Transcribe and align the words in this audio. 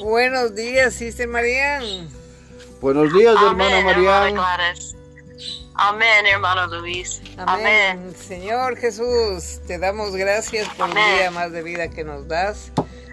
Buenos 0.00 0.54
días, 0.54 0.94
Sister 0.94 1.28
Marian. 1.28 2.08
Buenos 2.80 3.12
días, 3.12 3.34
hermana 3.34 3.78
Amén, 3.78 3.84
Marian. 3.84 4.28
hermana 4.28 4.56
Gladys. 4.56 4.96
Amén, 5.74 6.26
hermano 6.26 6.66
Luis. 6.80 7.22
Amén. 7.38 7.96
Amén. 7.98 8.14
Señor 8.16 8.76
Jesús, 8.76 9.60
te 9.66 9.78
damos 9.78 10.14
gracias 10.14 10.68
por 10.70 10.86
un 10.86 10.92
Amén. 10.92 11.18
día 11.18 11.30
más 11.30 11.52
de 11.52 11.62
vida 11.62 11.88
que 11.88 12.04
nos 12.04 12.28
das. 12.28 12.72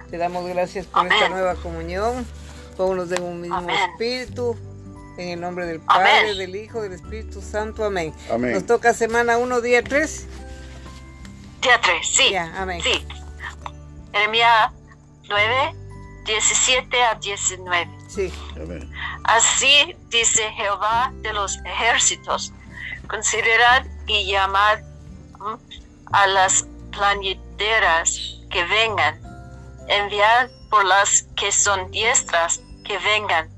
Te 0.10 0.18
damos 0.18 0.48
gracias 0.48 0.86
por 0.86 1.02
Amén. 1.02 1.14
esta 1.14 1.30
nueva 1.30 1.56
comunión. 1.56 2.26
Pónganos 2.78 3.12
en 3.12 3.24
un 3.24 3.42
mismo 3.42 3.58
Amén. 3.58 3.76
espíritu. 3.92 4.58
En 5.18 5.30
el 5.30 5.42
nombre 5.42 5.66
del 5.66 5.80
Padre, 5.80 6.12
Amén. 6.20 6.38
del 6.38 6.56
Hijo, 6.56 6.82
del 6.82 6.94
Espíritu 6.94 7.42
Santo. 7.42 7.84
Amén. 7.84 8.14
Amén. 8.32 8.54
Nos 8.54 8.66
toca 8.66 8.94
semana 8.94 9.38
1, 9.38 9.62
día 9.62 9.84
3. 9.84 10.28
Día 11.62 11.82
3, 11.82 12.08
sí. 12.08 12.30
Ya, 12.32 12.54
amén. 12.56 12.82
Sí. 12.84 13.06
Jeremías 14.14 14.72
9, 15.28 15.76
17 16.28 17.04
a 17.04 17.16
19. 17.16 17.90
Sí. 18.10 18.34
Amén. 18.56 18.92
Así 19.24 19.96
dice 20.10 20.52
Jehová 20.52 21.12
de 21.22 21.34
los 21.34 21.58
ejércitos, 21.66 22.54
considerad 23.08 23.86
y 24.06 24.26
llamad 24.30 24.80
a 26.12 26.28
las 26.28 26.68
plañideras 26.92 28.40
que 28.50 28.64
vengan, 28.66 29.20
enviad 29.88 30.50
por 30.70 30.86
las 30.86 31.24
que 31.36 31.52
son 31.52 31.90
diestras 31.92 32.62
que 32.84 32.98
vengan, 33.00 33.50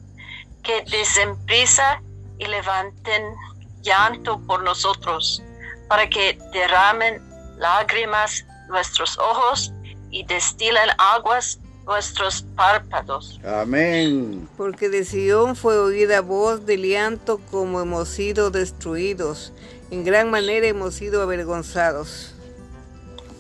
que 0.64 0.84
desen 0.84 1.36
prisa 1.46 2.02
y 2.38 2.46
levanten 2.46 3.36
llanto 3.82 4.40
por 4.46 4.64
nosotros, 4.64 5.42
para 5.88 6.08
que 6.10 6.38
derramen 6.54 7.22
lágrimas 7.58 8.46
nuestros 8.68 9.18
ojos 9.18 9.72
y 10.12 10.24
destilen 10.26 10.90
aguas 10.98 11.60
nuestros 11.90 12.44
párpados. 12.56 13.40
Amén. 13.44 14.48
Porque 14.56 14.90
de 14.90 15.04
Sión 15.04 15.56
fue 15.56 15.78
oída 15.78 16.22
voz 16.22 16.66
de 16.66 16.78
llanto 16.78 17.40
como 17.50 17.82
hemos 17.82 18.10
sido 18.10 18.52
destruidos. 18.52 19.52
En 19.90 20.06
gran 20.06 20.30
manera 20.30 20.68
hemos 20.68 20.94
sido 20.94 21.24
avergonzados. 21.24 22.36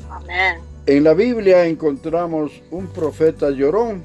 Amén. 0.09 0.61
En 0.87 1.03
la 1.03 1.13
Biblia 1.13 1.65
encontramos 1.65 2.51
un 2.71 2.87
profeta 2.87 3.51
llorón. 3.51 4.03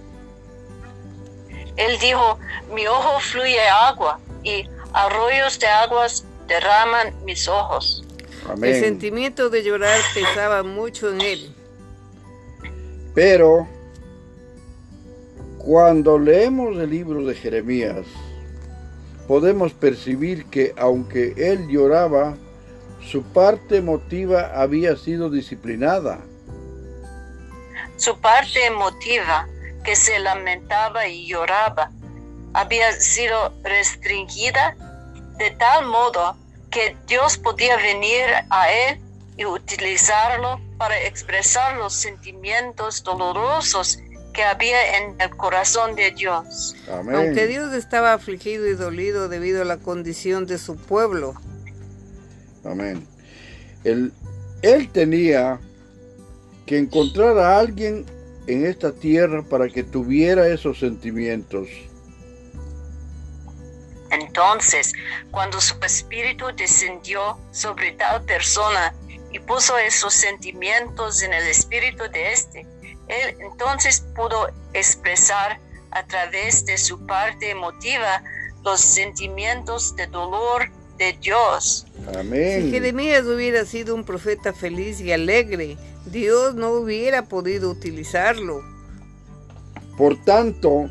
Él 1.77 1.99
dijo, 1.99 2.39
mi 2.75 2.87
ojo 2.87 3.19
fluye 3.21 3.67
agua 3.67 4.21
y 4.43 4.69
arroyos 4.93 5.59
de 5.59 5.67
aguas 5.67 6.25
derraman 6.47 7.15
mis 7.25 7.49
ojos. 7.49 8.05
El 8.45 8.51
Amén. 8.51 8.81
sentimiento 8.81 9.49
de 9.49 9.65
llorar 9.65 9.99
pesaba 10.13 10.63
mucho 10.63 11.11
en 11.11 11.23
él. 11.23 11.55
Pero 13.15 13.67
cuando 15.65 16.19
leemos 16.19 16.77
el 16.77 16.91
libro 16.91 17.25
de 17.25 17.35
Jeremías, 17.35 18.05
podemos 19.27 19.73
percibir 19.73 20.45
que 20.47 20.75
aunque 20.77 21.33
él 21.39 21.69
lloraba, 21.69 22.37
su 23.01 23.23
parte 23.23 23.79
emotiva 23.79 24.53
había 24.55 24.95
sido 24.97 25.31
disciplinada. 25.31 26.21
Su 27.97 28.19
parte 28.19 28.67
emotiva, 28.67 29.49
que 29.83 29.97
se 29.97 30.19
lamentaba 30.19 31.09
y 31.09 31.27
lloraba, 31.27 31.91
había 32.53 32.93
sido 32.93 33.55
restringida 33.63 34.77
de 35.39 35.51
tal 35.53 35.87
modo 35.87 36.37
que 36.71 36.95
Dios 37.07 37.39
podía 37.39 37.77
venir 37.79 38.27
a 38.51 38.71
él 38.71 39.01
y 39.39 39.47
utilizarlo 39.47 40.61
para 40.77 41.01
expresar 41.05 41.77
los 41.79 41.95
sentimientos 41.95 43.03
dolorosos 43.03 43.99
que 44.35 44.43
había 44.43 44.99
en 44.99 45.19
el 45.19 45.31
corazón 45.31 45.95
de 45.95 46.11
Dios. 46.11 46.77
Amén. 46.93 47.15
Aunque 47.15 47.47
Dios 47.47 47.73
estaba 47.73 48.13
afligido 48.13 48.67
y 48.67 48.75
dolido 48.75 49.31
debido 49.31 49.63
a 49.63 49.65
la 49.65 49.79
condición 49.79 50.45
de 50.47 50.59
su 50.59 50.77
pueblo, 50.77 51.35
Amén. 52.65 53.07
Él, 53.85 54.13
él 54.63 54.91
tenía 54.91 55.61
que 56.67 56.79
encontrar 56.79 57.39
a 57.39 57.59
alguien 57.59 58.07
en 58.47 58.67
esta 58.67 58.93
tierra 58.93 59.43
para 59.43 59.69
que 59.69 59.83
tuviera 59.83 60.49
esos 60.49 60.79
sentimientos. 60.79 61.69
Entonces, 64.11 64.93
cuando 65.31 65.61
su 65.61 65.75
espíritu 65.85 66.47
descendió 66.57 67.39
sobre 67.53 67.93
tal 67.93 68.25
persona 68.25 68.95
y 69.33 69.39
puso 69.41 69.77
esos 69.77 70.15
sentimientos 70.15 71.23
en 71.23 71.33
el 71.33 71.47
espíritu 71.49 72.05
de 72.11 72.33
éste, 72.33 72.67
él 73.09 73.37
entonces 73.41 74.05
pudo 74.15 74.49
expresar 74.73 75.61
a 75.91 76.05
través 76.07 76.65
de 76.67 76.79
su 76.79 77.05
parte 77.07 77.51
emotiva 77.51 78.23
los 78.65 78.81
sentimientos 78.81 79.95
de 79.97 80.07
dolor 80.07 80.71
de 80.99 81.17
Dios. 81.21 81.87
si 82.11 82.19
Amén. 82.19 82.71
Jeremías 82.71 83.25
hubiera 83.25 83.65
sido 83.65 83.95
un 83.95 84.05
profeta 84.05 84.53
feliz 84.53 85.01
y 85.01 85.13
alegre, 85.13 85.77
Dios 86.07 86.55
no 86.55 86.71
hubiera 86.71 87.27
podido 87.27 87.71
utilizarlo. 87.71 88.63
Por 89.97 90.23
tanto, 90.25 90.91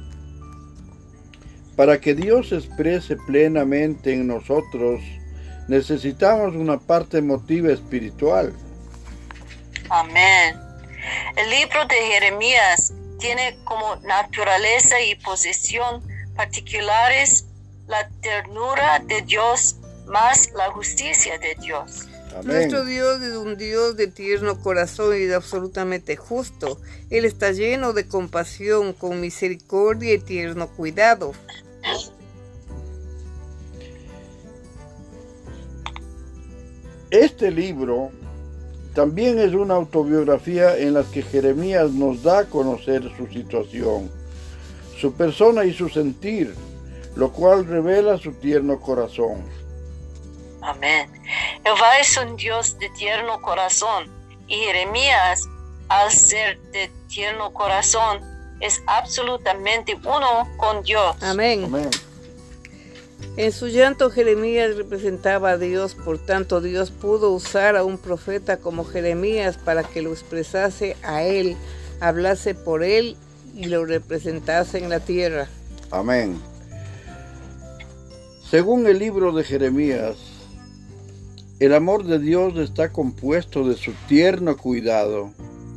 para 1.75 1.99
que 1.99 2.13
Dios 2.13 2.49
se 2.49 2.57
exprese 2.57 3.17
plenamente 3.27 4.13
en 4.13 4.27
nosotros, 4.27 5.01
necesitamos 5.67 6.55
una 6.55 6.79
parte 6.79 7.17
emotiva 7.17 7.71
espiritual. 7.71 8.53
Amén. 9.89 10.62
El 11.35 11.49
libro 11.49 11.85
de 11.85 11.95
Jeremías 11.95 12.93
tiene 13.19 13.57
como 13.63 13.95
naturaleza 13.97 15.01
y 15.01 15.15
posesión 15.15 16.03
particulares 16.35 17.45
la 17.87 18.09
ternura 18.21 18.99
de 18.99 19.21
Dios 19.21 19.75
más 20.05 20.51
la 20.53 20.71
justicia 20.71 21.37
de 21.39 21.55
Dios. 21.55 22.07
Amén. 22.35 22.47
Nuestro 22.47 22.85
Dios 22.85 23.21
es 23.21 23.35
un 23.35 23.57
Dios 23.57 23.95
de 23.95 24.07
tierno 24.07 24.59
corazón 24.59 25.15
y 25.15 25.25
de 25.25 25.35
absolutamente 25.35 26.15
justo. 26.15 26.79
Él 27.09 27.25
está 27.25 27.51
lleno 27.51 27.93
de 27.93 28.07
compasión, 28.07 28.93
con 28.93 29.21
misericordia 29.21 30.13
y 30.13 30.19
tierno 30.19 30.67
cuidado. 30.67 31.33
Este 37.11 37.51
libro 37.51 38.11
también 38.93 39.39
es 39.39 39.53
una 39.53 39.75
autobiografía 39.75 40.77
en 40.77 40.93
la 40.93 41.03
que 41.03 41.23
Jeremías 41.23 41.91
nos 41.91 42.21
da 42.21 42.39
a 42.39 42.45
conocer 42.45 43.03
su 43.17 43.27
situación, 43.27 44.11
su 44.99 45.13
persona 45.13 45.65
y 45.65 45.73
su 45.73 45.89
sentir, 45.89 46.53
lo 47.15 47.31
cual 47.31 47.65
revela 47.65 48.17
su 48.17 48.33
tierno 48.33 48.79
corazón. 48.79 49.43
Amén. 50.61 51.09
Jehová 51.63 51.99
es 51.99 52.17
un 52.17 52.35
Dios 52.35 52.77
de 52.79 52.89
tierno 52.91 53.41
corazón 53.41 54.09
y 54.47 54.55
Jeremías, 54.55 55.47
al 55.89 56.11
ser 56.11 56.59
de 56.71 56.89
tierno 57.07 57.51
corazón, 57.51 58.21
es 58.59 58.81
absolutamente 58.87 59.95
uno 60.05 60.47
con 60.57 60.83
Dios. 60.83 61.15
Amén. 61.21 61.65
Amén. 61.65 61.89
En 63.35 63.51
su 63.51 63.67
llanto 63.67 64.11
Jeremías 64.11 64.75
representaba 64.75 65.51
a 65.51 65.57
Dios, 65.57 65.95
por 65.95 66.19
tanto 66.19 66.61
Dios 66.61 66.91
pudo 66.91 67.31
usar 67.31 67.75
a 67.75 67.83
un 67.83 67.97
profeta 67.97 68.57
como 68.57 68.85
Jeremías 68.85 69.57
para 69.57 69.83
que 69.83 70.01
lo 70.01 70.11
expresase 70.11 70.95
a 71.01 71.23
él, 71.23 71.57
hablase 71.99 72.53
por 72.53 72.83
él 72.83 73.17
y 73.55 73.65
lo 73.65 73.85
representase 73.85 74.77
en 74.77 74.89
la 74.89 74.99
tierra. 74.99 75.47
Amén. 75.89 76.39
Según 78.49 78.85
el 78.85 78.99
libro 78.99 79.31
de 79.31 79.43
Jeremías, 79.43 80.15
el 81.59 81.73
amor 81.73 82.03
de 82.03 82.19
Dios 82.19 82.57
está 82.57 82.91
compuesto 82.91 83.67
de 83.67 83.75
su 83.75 83.93
tierno 84.07 84.57
cuidado, 84.57 85.31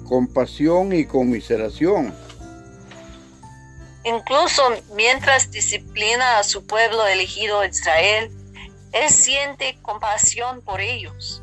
compasión 0.04 0.92
y 0.92 1.06
conmiseración. 1.06 2.12
Incluso 4.06 4.62
mientras 4.94 5.50
disciplina 5.50 6.38
a 6.38 6.44
su 6.44 6.64
pueblo 6.64 7.04
elegido 7.08 7.64
Israel, 7.64 8.30
Él 8.92 9.10
siente 9.10 9.76
compasión 9.82 10.60
por 10.60 10.80
ellos. 10.80 11.42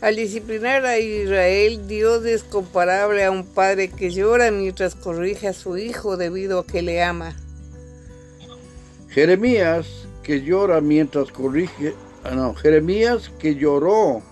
Al 0.00 0.16
disciplinar 0.16 0.84
a 0.84 0.98
Israel, 0.98 1.86
Dios 1.86 2.24
es 2.24 2.42
comparable 2.42 3.22
a 3.22 3.30
un 3.30 3.46
padre 3.46 3.88
que 3.88 4.10
llora 4.10 4.50
mientras 4.50 4.96
corrige 4.96 5.46
a 5.46 5.52
su 5.52 5.76
hijo 5.76 6.16
debido 6.16 6.58
a 6.58 6.66
que 6.66 6.82
le 6.82 7.04
ama. 7.04 7.36
Jeremías 9.08 9.86
que 10.24 10.42
llora 10.42 10.80
mientras 10.80 11.30
corrige, 11.30 11.94
ah, 12.24 12.32
no, 12.34 12.52
Jeremías 12.56 13.30
que 13.38 13.54
lloró 13.54 14.22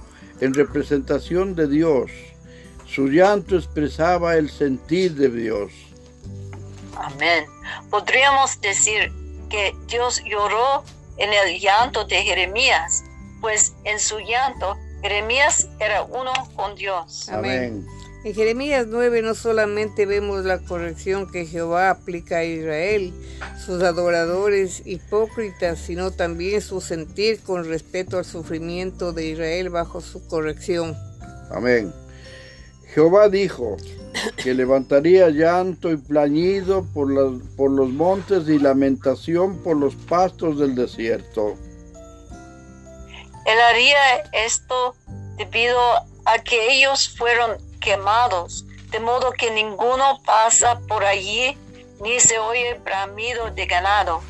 en 0.40 0.54
representación 0.54 1.54
de 1.54 1.68
Dios. 1.68 2.10
Su 2.84 3.06
llanto 3.06 3.56
expresaba 3.56 4.36
el 4.36 4.50
sentir 4.50 5.14
de 5.14 5.28
Dios. 5.28 5.87
Amén. 6.98 7.46
Podríamos 7.90 8.60
decir 8.60 9.12
que 9.48 9.74
Dios 9.86 10.22
lloró 10.24 10.84
en 11.16 11.32
el 11.32 11.58
llanto 11.60 12.04
de 12.04 12.22
Jeremías, 12.22 13.04
pues 13.40 13.74
en 13.84 13.98
su 13.98 14.18
llanto 14.18 14.76
Jeremías 15.02 15.68
era 15.78 16.02
uno 16.02 16.32
con 16.56 16.74
Dios. 16.74 17.28
Amén. 17.28 17.86
En 18.24 18.34
Jeremías 18.34 18.86
9 18.88 19.22
no 19.22 19.34
solamente 19.34 20.04
vemos 20.04 20.44
la 20.44 20.58
corrección 20.58 21.30
que 21.30 21.46
Jehová 21.46 21.90
aplica 21.90 22.38
a 22.38 22.44
Israel, 22.44 23.14
sus 23.64 23.80
adoradores 23.82 24.82
hipócritas, 24.84 25.78
sino 25.78 26.10
también 26.10 26.60
su 26.60 26.80
sentir 26.80 27.40
con 27.40 27.64
respecto 27.64 28.18
al 28.18 28.24
sufrimiento 28.24 29.12
de 29.12 29.28
Israel 29.28 29.70
bajo 29.70 30.00
su 30.00 30.26
corrección. 30.26 30.96
Amén. 31.52 31.92
Jehová 32.92 33.28
dijo 33.28 33.76
que 34.36 34.54
levantaría 34.54 35.30
llanto 35.30 35.90
y 35.90 35.96
plañido 35.96 36.84
por, 36.94 37.08
por 37.56 37.70
los 37.70 37.90
montes 37.90 38.48
y 38.48 38.58
lamentación 38.58 39.58
por 39.62 39.76
los 39.76 39.94
pastos 39.94 40.58
del 40.58 40.74
desierto. 40.74 41.56
Él 43.46 43.58
haría 43.70 44.16
esto 44.32 44.94
debido 45.36 45.78
a 46.24 46.38
que 46.44 46.72
ellos 46.74 47.08
fueron 47.16 47.56
quemados, 47.80 48.66
de 48.90 49.00
modo 49.00 49.32
que 49.32 49.50
ninguno 49.50 50.20
pasa 50.24 50.80
por 50.88 51.04
allí, 51.04 51.56
ni 52.02 52.20
se 52.20 52.38
oye 52.38 52.78
bramido 52.84 53.50
de 53.50 53.66
ganado. 53.66 54.20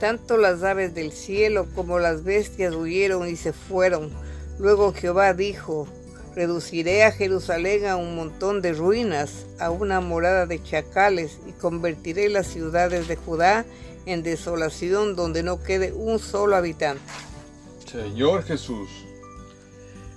Tanto 0.00 0.36
las 0.36 0.62
aves 0.62 0.94
del 0.94 1.12
cielo 1.12 1.66
como 1.74 1.98
las 1.98 2.24
bestias 2.24 2.74
huyeron 2.74 3.28
y 3.28 3.36
se 3.36 3.52
fueron. 3.52 4.12
Luego 4.58 4.92
Jehová 4.92 5.34
dijo, 5.34 5.86
reduciré 6.34 7.04
a 7.04 7.12
Jerusalén 7.12 7.86
a 7.86 7.96
un 7.96 8.16
montón 8.16 8.62
de 8.62 8.72
ruinas, 8.72 9.46
a 9.58 9.70
una 9.70 10.00
morada 10.00 10.46
de 10.46 10.62
chacales, 10.62 11.38
y 11.46 11.52
convertiré 11.52 12.28
las 12.28 12.46
ciudades 12.46 13.08
de 13.08 13.16
Judá 13.16 13.64
en 14.06 14.22
desolación 14.22 15.16
donde 15.16 15.42
no 15.42 15.62
quede 15.62 15.92
un 15.92 16.18
solo 16.18 16.56
habitante. 16.56 17.02
Señor 17.90 18.42
Jesús, 18.42 18.88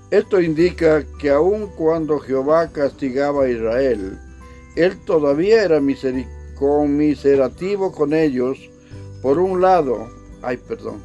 esto 0.10 0.42
indica 0.42 1.06
que 1.20 1.30
aun 1.30 1.68
cuando 1.76 2.20
Jehová 2.20 2.72
castigaba 2.72 3.44
a 3.44 3.50
Israel, 3.50 4.20
él 4.76 5.00
todavía 5.06 5.64
era 5.64 5.82
conmiserativo 6.58 7.92
con 7.92 8.14
ellos. 8.14 8.58
Por 9.22 9.40
un 9.40 9.62
lado, 9.62 10.10
ay, 10.42 10.58
perdón. 10.58 11.04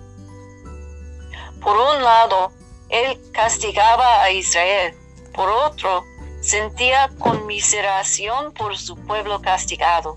Por 1.60 1.76
un 1.76 2.02
lado, 2.02 2.52
él 2.90 3.18
castigaba 3.32 4.22
a 4.22 4.30
Israel. 4.30 4.94
Por 5.34 5.48
otro, 5.48 6.04
sentía 6.40 7.10
conmiseración 7.18 8.52
por 8.52 8.76
su 8.76 8.96
pueblo 8.96 9.40
castigado. 9.40 10.16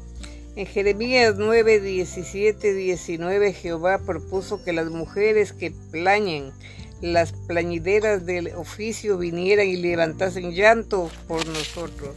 En 0.55 0.65
Jeremías 0.65 1.35
9, 1.37 1.81
17, 1.81 2.73
19, 2.73 3.53
Jehová 3.53 3.99
propuso 4.05 4.63
que 4.63 4.73
las 4.73 4.89
mujeres 4.89 5.51
que 5.51 5.71
plañen 5.91 6.53
las 7.01 7.33
plañideras 7.33 8.25
del 8.25 8.55
oficio 8.55 9.17
vinieran 9.17 9.67
y 9.67 9.75
levantasen 9.75 10.53
llanto 10.53 11.09
por 11.27 11.45
nosotros. 11.47 12.15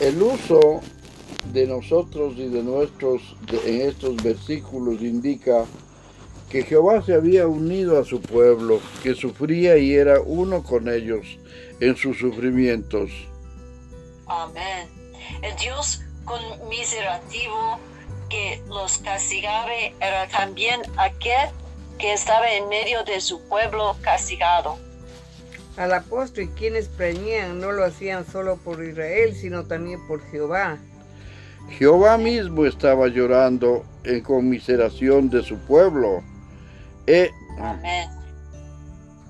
El 0.00 0.22
uso 0.22 0.80
de 1.52 1.66
nosotros 1.66 2.34
y 2.36 2.48
de 2.48 2.62
nuestros 2.62 3.36
en 3.64 3.82
estos 3.82 4.16
versículos 4.16 5.02
indica 5.02 5.66
que 6.54 6.62
Jehová 6.62 7.02
se 7.02 7.14
había 7.14 7.48
unido 7.48 8.00
a 8.00 8.04
su 8.04 8.20
pueblo, 8.20 8.80
que 9.02 9.16
sufría 9.16 9.76
y 9.76 9.92
era 9.92 10.20
uno 10.20 10.62
con 10.62 10.88
ellos 10.88 11.36
en 11.80 11.96
sus 11.96 12.16
sufrimientos. 12.16 13.10
Amén. 14.28 14.88
El 15.42 15.56
Dios 15.56 16.02
conmiserativo 16.24 17.80
que 18.30 18.62
los 18.68 18.98
castigaba 18.98 19.74
era 20.00 20.28
también 20.28 20.80
aquel 20.96 21.48
que 21.98 22.12
estaba 22.12 22.48
en 22.52 22.68
medio 22.68 23.02
de 23.02 23.20
su 23.20 23.40
pueblo 23.48 23.96
castigado. 24.00 24.78
Al 25.76 25.92
apóstol 25.92 26.44
y 26.44 26.48
quienes 26.50 26.86
preñían 26.86 27.60
no 27.60 27.72
lo 27.72 27.84
hacían 27.84 28.24
solo 28.30 28.58
por 28.58 28.80
Israel, 28.84 29.34
sino 29.34 29.64
también 29.64 30.06
por 30.06 30.24
Jehová. 30.30 30.78
Jehová 31.70 32.16
mismo 32.16 32.64
estaba 32.64 33.08
llorando 33.08 33.84
en 34.04 34.20
conmiseración 34.20 35.30
de 35.30 35.42
su 35.42 35.58
pueblo. 35.58 36.22
Eh, 37.06 37.30
Amén. 37.58 38.10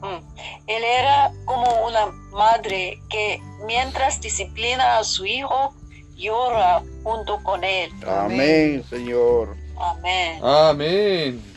Mm. 0.01 0.21
Él 0.67 0.85
era 0.85 1.33
como 1.45 1.87
una 1.87 2.07
madre 2.31 3.01
que 3.09 3.41
mientras 3.67 4.21
disciplina 4.21 4.99
a 4.99 5.05
su 5.05 5.25
hijo, 5.25 5.75
llora 6.15 6.83
junto 7.03 7.43
con 7.43 7.65
él. 7.65 7.91
Amén, 8.07 8.85
Señor. 8.89 9.57
Amén. 9.79 10.41
Amén. 10.43 11.55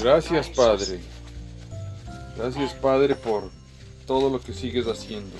Gracias, 0.00 0.48
Padre. 0.50 1.00
Gracias, 2.36 2.74
Padre, 2.74 3.14
por 3.14 3.50
todo 4.06 4.30
lo 4.30 4.40
que 4.40 4.52
sigues 4.52 4.86
haciendo. 4.86 5.36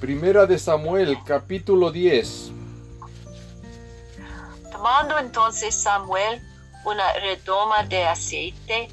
Primera 0.00 0.46
de 0.46 0.58
Samuel, 0.58 1.18
capítulo 1.24 1.90
10. 1.90 2.52
Tomando 4.72 5.18
entonces 5.18 5.74
Samuel 5.74 6.40
una 6.84 7.12
redoma 7.14 7.84
de 7.84 8.04
aceite, 8.04 8.88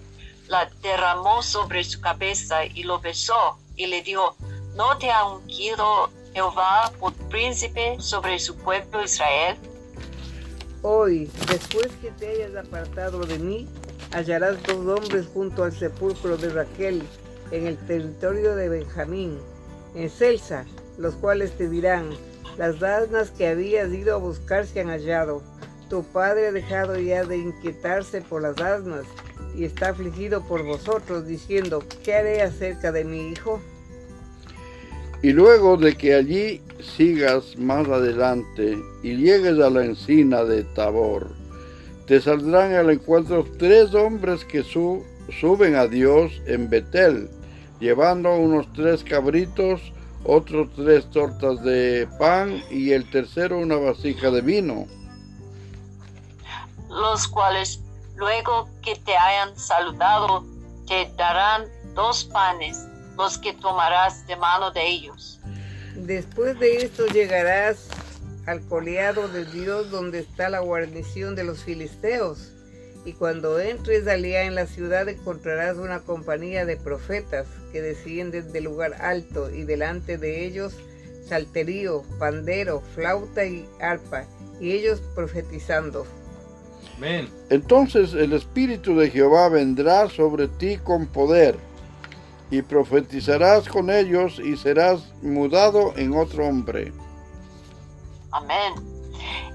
la 0.47 0.69
derramó 0.81 1.41
sobre 1.43 1.83
su 1.83 1.99
cabeza 2.01 2.65
y 2.65 2.83
lo 2.83 2.99
besó 2.99 3.57
y 3.75 3.87
le 3.87 4.01
dijo, 4.01 4.35
¿no 4.75 4.97
te 4.97 5.11
ha 5.11 5.25
ungido 5.25 6.09
Jehová 6.33 6.91
por 6.99 7.13
príncipe 7.29 7.97
sobre 7.99 8.39
su 8.39 8.55
pueblo 8.55 9.03
Israel? 9.03 9.57
Hoy, 10.81 11.29
después 11.47 11.87
que 12.01 12.11
te 12.11 12.27
hayas 12.27 12.55
apartado 12.55 13.25
de 13.25 13.39
mí, 13.39 13.67
hallarás 14.11 14.61
dos 14.63 14.99
hombres 14.99 15.27
junto 15.33 15.63
al 15.63 15.77
sepulcro 15.77 16.37
de 16.37 16.49
Raquel, 16.49 17.03
en 17.51 17.67
el 17.67 17.77
territorio 17.87 18.55
de 18.55 18.69
Benjamín, 18.69 19.39
en 19.95 20.09
Celsa, 20.09 20.65
los 20.97 21.15
cuales 21.15 21.57
te 21.57 21.69
dirán, 21.69 22.09
las 22.57 22.81
asnas 22.81 23.31
que 23.31 23.47
habías 23.47 23.91
ido 23.91 24.15
a 24.15 24.17
buscar 24.17 24.65
se 24.65 24.81
han 24.81 24.89
hallado. 24.89 25.41
Tu 25.89 26.03
padre 26.03 26.47
ha 26.47 26.51
dejado 26.51 26.99
ya 26.99 27.23
de 27.23 27.37
inquietarse 27.37 28.21
por 28.21 28.41
las 28.41 28.59
asnas 28.59 29.05
y 29.55 29.63
está 29.63 29.89
afligido 29.89 30.45
por 30.45 30.63
vosotros, 30.63 31.25
diciendo, 31.25 31.83
¿qué 32.03 32.13
haré 32.13 32.41
acerca 32.41 32.91
de 32.91 33.03
mi 33.03 33.29
hijo? 33.29 33.61
Y 35.23 35.31
luego 35.31 35.77
de 35.77 35.95
que 35.95 36.13
allí 36.13 36.61
sigas 36.95 37.57
más 37.57 37.87
adelante 37.87 38.77
y 39.01 39.15
llegues 39.15 39.59
a 39.59 39.69
la 39.69 39.85
encina 39.85 40.43
de 40.43 40.63
Tabor, 40.63 41.29
te 42.05 42.21
saldrán 42.21 42.73
al 42.73 42.91
encuentro 42.91 43.45
tres 43.57 43.93
hombres 43.93 44.45
que 44.45 44.63
suben 44.63 45.75
a 45.75 45.87
Dios 45.87 46.31
en 46.45 46.69
Betel, 46.69 47.29
llevando 47.79 48.35
unos 48.35 48.71
tres 48.73 49.03
cabritos, 49.03 49.81
otros 50.23 50.69
tres 50.75 51.09
tortas 51.09 51.63
de 51.63 52.07
pan 52.19 52.61
y 52.69 52.91
el 52.91 53.09
tercero 53.09 53.57
una 53.59 53.77
vasija 53.77 54.29
de 54.29 54.41
vino. 54.41 54.87
Los 56.97 57.27
cuales, 57.27 57.79
luego 58.15 58.67
que 58.81 58.95
te 58.95 59.15
hayan 59.15 59.57
saludado, 59.57 60.43
te 60.87 61.11
darán 61.15 61.65
dos 61.93 62.25
panes 62.25 62.85
los 63.15 63.37
que 63.37 63.53
tomarás 63.53 64.25
de 64.27 64.35
mano 64.35 64.71
de 64.71 64.87
ellos. 64.87 65.39
Después 65.95 66.59
de 66.59 66.77
esto 66.77 67.05
llegarás 67.07 67.87
al 68.45 68.61
coleado 68.61 69.27
de 69.27 69.45
Dios 69.45 69.91
donde 69.91 70.19
está 70.19 70.49
la 70.49 70.59
guarnición 70.59 71.35
de 71.35 71.43
los 71.43 71.63
filisteos. 71.63 72.51
Y 73.05 73.13
cuando 73.13 73.59
entres 73.59 74.07
allá 74.07 74.43
en 74.43 74.55
la 74.55 74.65
ciudad 74.65 75.07
encontrarás 75.07 75.77
una 75.77 76.01
compañía 76.01 76.65
de 76.65 76.77
profetas 76.77 77.47
que 77.71 77.81
descienden 77.81 78.51
del 78.51 78.65
lugar 78.65 78.95
alto 79.01 79.49
y 79.49 79.63
delante 79.63 80.17
de 80.17 80.45
ellos 80.45 80.73
salterío, 81.27 82.03
pandero, 82.19 82.81
flauta 82.95 83.45
y 83.45 83.67
arpa, 83.79 84.25
y 84.59 84.71
ellos 84.71 85.01
profetizando. 85.13 86.05
Amén. 86.97 87.29
Entonces 87.49 88.13
el 88.13 88.33
Espíritu 88.33 88.97
de 88.97 89.09
Jehová 89.09 89.49
vendrá 89.49 90.09
sobre 90.09 90.47
ti 90.47 90.77
con 90.77 91.05
poder 91.07 91.57
y 92.49 92.61
profetizarás 92.61 93.67
con 93.67 93.89
ellos 93.89 94.39
y 94.39 94.57
serás 94.57 95.13
mudado 95.21 95.93
en 95.95 96.13
otro 96.15 96.47
hombre. 96.47 96.91
Amén. 98.31 98.73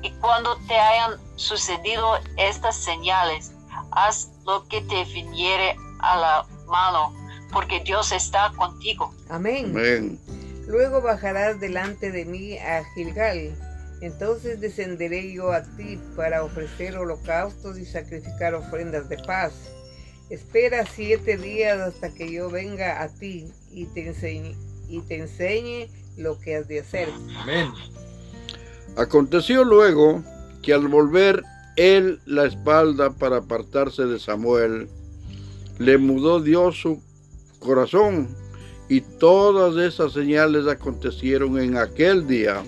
Y 0.02 0.10
cuando 0.20 0.56
te 0.68 0.74
hayan 0.74 1.18
sucedido 1.36 2.18
estas 2.36 2.76
señales, 2.76 3.52
haz 3.92 4.30
lo 4.44 4.66
que 4.68 4.80
te 4.82 5.04
viniere 5.04 5.76
a 6.00 6.16
la 6.16 6.46
mano, 6.66 7.14
porque 7.52 7.80
Dios 7.80 8.12
está 8.12 8.52
contigo. 8.56 9.14
Amén. 9.30 9.66
Amén. 9.70 10.20
Luego 10.66 11.00
bajarás 11.00 11.60
delante 11.60 12.10
de 12.10 12.24
mí 12.24 12.58
a 12.58 12.84
Gilgal. 12.94 13.56
Entonces 14.02 14.60
descenderé 14.60 15.32
yo 15.32 15.52
a 15.52 15.62
ti 15.62 15.96
para 16.16 16.42
ofrecer 16.42 16.96
holocaustos 16.96 17.78
y 17.78 17.86
sacrificar 17.86 18.52
ofrendas 18.52 19.08
de 19.08 19.16
paz. 19.16 19.52
Espera 20.28 20.84
siete 20.84 21.36
días 21.36 21.78
hasta 21.78 22.12
que 22.12 22.32
yo 22.32 22.50
venga 22.50 23.00
a 23.00 23.08
ti 23.08 23.52
y 23.70 23.84
te 23.86 24.08
enseñe, 24.08 24.56
y 24.88 25.02
te 25.02 25.18
enseñe 25.18 25.88
lo 26.16 26.40
que 26.40 26.56
has 26.56 26.66
de 26.66 26.80
hacer. 26.80 27.08
Amén. 27.36 27.70
Aconteció 28.96 29.62
luego 29.62 30.22
que 30.62 30.74
al 30.74 30.88
volver 30.88 31.44
él 31.76 32.20
la 32.26 32.46
espalda 32.46 33.10
para 33.10 33.36
apartarse 33.38 34.02
de 34.06 34.18
Samuel, 34.18 34.88
le 35.78 35.96
mudó 35.96 36.40
Dios 36.40 36.80
su 36.80 37.00
corazón 37.60 38.28
y 38.88 39.00
todas 39.00 39.76
esas 39.76 40.12
señales 40.12 40.66
acontecieron 40.66 41.58
en 41.60 41.76
aquel 41.76 42.26
día. 42.26 42.64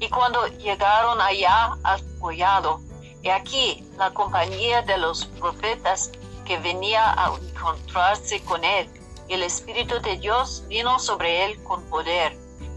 Y 0.00 0.08
cuando 0.10 0.46
llegaron 0.58 1.20
allá 1.20 1.76
al 1.82 2.00
collado, 2.18 2.80
he 3.22 3.30
aquí 3.30 3.84
la 3.98 4.12
compañía 4.12 4.82
de 4.82 4.98
los 4.98 5.26
profetas 5.26 6.12
que 6.44 6.58
venía 6.58 7.12
a 7.12 7.34
encontrarse 7.34 8.40
con 8.42 8.62
él, 8.64 8.88
y 9.28 9.34
el 9.34 9.42
Espíritu 9.42 10.00
de 10.02 10.18
Dios 10.18 10.64
vino 10.68 10.98
sobre 10.98 11.46
él 11.46 11.62
con 11.64 11.82
poder, 11.84 12.36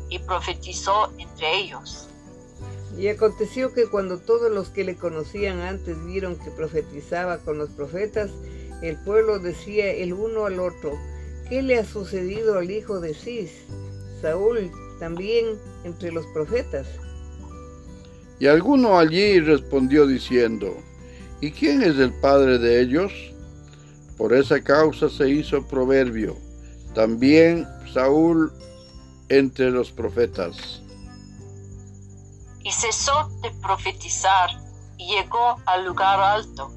y 0.09 0.19
profetizó 0.19 1.11
entre 1.17 1.55
ellos. 1.55 2.07
Y 2.97 3.07
aconteció 3.07 3.73
que 3.73 3.87
cuando 3.87 4.17
todos 4.17 4.51
los 4.51 4.69
que 4.69 4.83
le 4.83 4.95
conocían 4.95 5.61
antes 5.61 6.03
vieron 6.05 6.37
que 6.37 6.49
profetizaba 6.51 7.37
con 7.39 7.57
los 7.57 7.69
profetas, 7.69 8.31
el 8.81 8.97
pueblo 9.03 9.39
decía 9.39 9.91
el 9.91 10.13
uno 10.13 10.45
al 10.45 10.59
otro, 10.59 10.97
¿qué 11.47 11.61
le 11.61 11.77
ha 11.77 11.85
sucedido 11.85 12.57
al 12.57 12.71
hijo 12.71 12.99
de 12.99 13.13
Cis? 13.13 13.51
Saúl 14.21 14.71
también 14.99 15.59
entre 15.83 16.11
los 16.11 16.25
profetas. 16.27 16.87
Y 18.39 18.47
alguno 18.47 18.97
allí 18.97 19.39
respondió 19.39 20.07
diciendo, 20.07 20.75
¿y 21.41 21.51
quién 21.51 21.81
es 21.81 21.97
el 21.97 22.13
padre 22.13 22.57
de 22.57 22.81
ellos? 22.81 23.11
Por 24.17 24.33
esa 24.33 24.61
causa 24.61 25.09
se 25.09 25.29
hizo 25.29 25.65
proverbio, 25.67 26.37
también 26.93 27.67
Saúl 27.93 28.51
entre 29.29 29.71
los 29.71 29.91
profetas. 29.91 30.81
Y 32.63 32.71
cesó 32.71 33.29
de 33.41 33.51
profetizar 33.61 34.49
y 34.97 35.15
llegó 35.15 35.57
al 35.65 35.85
lugar 35.85 36.19
alto. 36.19 36.71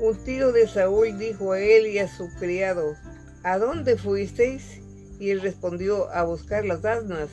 Un 0.00 0.16
tío 0.24 0.52
de 0.52 0.68
Saúl 0.68 1.18
dijo 1.18 1.52
a 1.52 1.60
él 1.60 1.86
y 1.86 1.98
a 1.98 2.08
su 2.08 2.28
criado, 2.38 2.94
¿A 3.42 3.58
dónde 3.58 3.96
fuisteis? 3.96 4.80
Y 5.18 5.30
él 5.30 5.40
respondió, 5.40 6.10
a 6.10 6.22
buscar 6.24 6.64
las 6.64 6.84
asnas. 6.84 7.28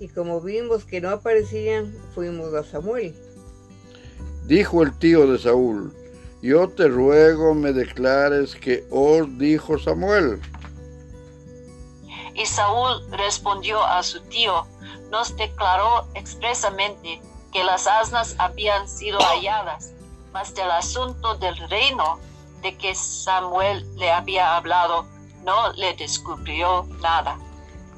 Y 0.00 0.08
como 0.08 0.40
vimos 0.40 0.86
que 0.86 0.98
no 1.02 1.10
aparecían, 1.10 1.94
fuimos 2.14 2.54
a 2.54 2.64
Samuel. 2.64 3.14
Dijo 4.46 4.82
el 4.82 4.98
tío 4.98 5.26
de 5.30 5.38
Saúl, 5.38 5.94
yo 6.40 6.70
te 6.70 6.88
ruego 6.88 7.54
me 7.54 7.74
declares 7.74 8.56
que 8.56 8.86
os 8.90 9.26
dijo 9.36 9.78
Samuel. 9.78 10.40
Y 12.34 12.46
Saúl 12.46 13.02
respondió 13.10 13.84
a 13.84 14.02
su 14.02 14.22
tío, 14.22 14.66
nos 15.10 15.36
declaró 15.36 16.06
expresamente 16.14 17.20
que 17.52 17.62
las 17.62 17.86
asnas 17.86 18.36
habían 18.38 18.88
sido 18.88 19.18
halladas, 19.18 19.92
mas 20.32 20.54
del 20.54 20.70
asunto 20.70 21.34
del 21.34 21.58
reino 21.68 22.18
de 22.62 22.74
que 22.78 22.94
Samuel 22.94 23.86
le 23.96 24.10
había 24.10 24.56
hablado, 24.56 25.04
no 25.44 25.74
le 25.74 25.92
descubrió 25.92 26.86
nada. 27.02 27.38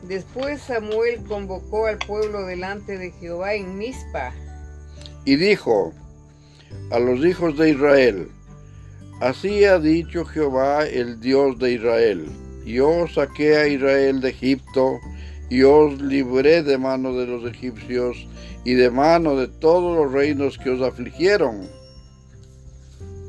Después 0.02 0.62
Samuel 0.62 1.22
convocó 1.24 1.86
al 1.86 1.98
pueblo 1.98 2.44
delante 2.44 2.98
de 2.98 3.12
Jehová 3.12 3.54
en 3.54 3.78
Mizpa. 3.78 4.32
Y 5.24 5.36
dijo 5.36 5.92
a 6.90 6.98
los 6.98 7.24
hijos 7.24 7.56
de 7.56 7.70
Israel, 7.70 8.30
así 9.20 9.64
ha 9.64 9.78
dicho 9.78 10.24
Jehová 10.24 10.86
el 10.86 11.20
Dios 11.20 11.58
de 11.58 11.72
Israel, 11.72 12.30
yo 12.64 13.06
saqué 13.08 13.56
a 13.56 13.68
Israel 13.68 14.20
de 14.20 14.30
Egipto, 14.30 14.98
y 15.52 15.64
os 15.64 16.00
libré 16.00 16.62
de 16.62 16.78
mano 16.78 17.12
de 17.12 17.26
los 17.26 17.44
egipcios 17.44 18.26
y 18.64 18.72
de 18.72 18.90
mano 18.90 19.36
de 19.36 19.48
todos 19.48 19.94
los 19.98 20.10
reinos 20.10 20.56
que 20.56 20.70
os 20.70 20.80
afligieron. 20.80 21.68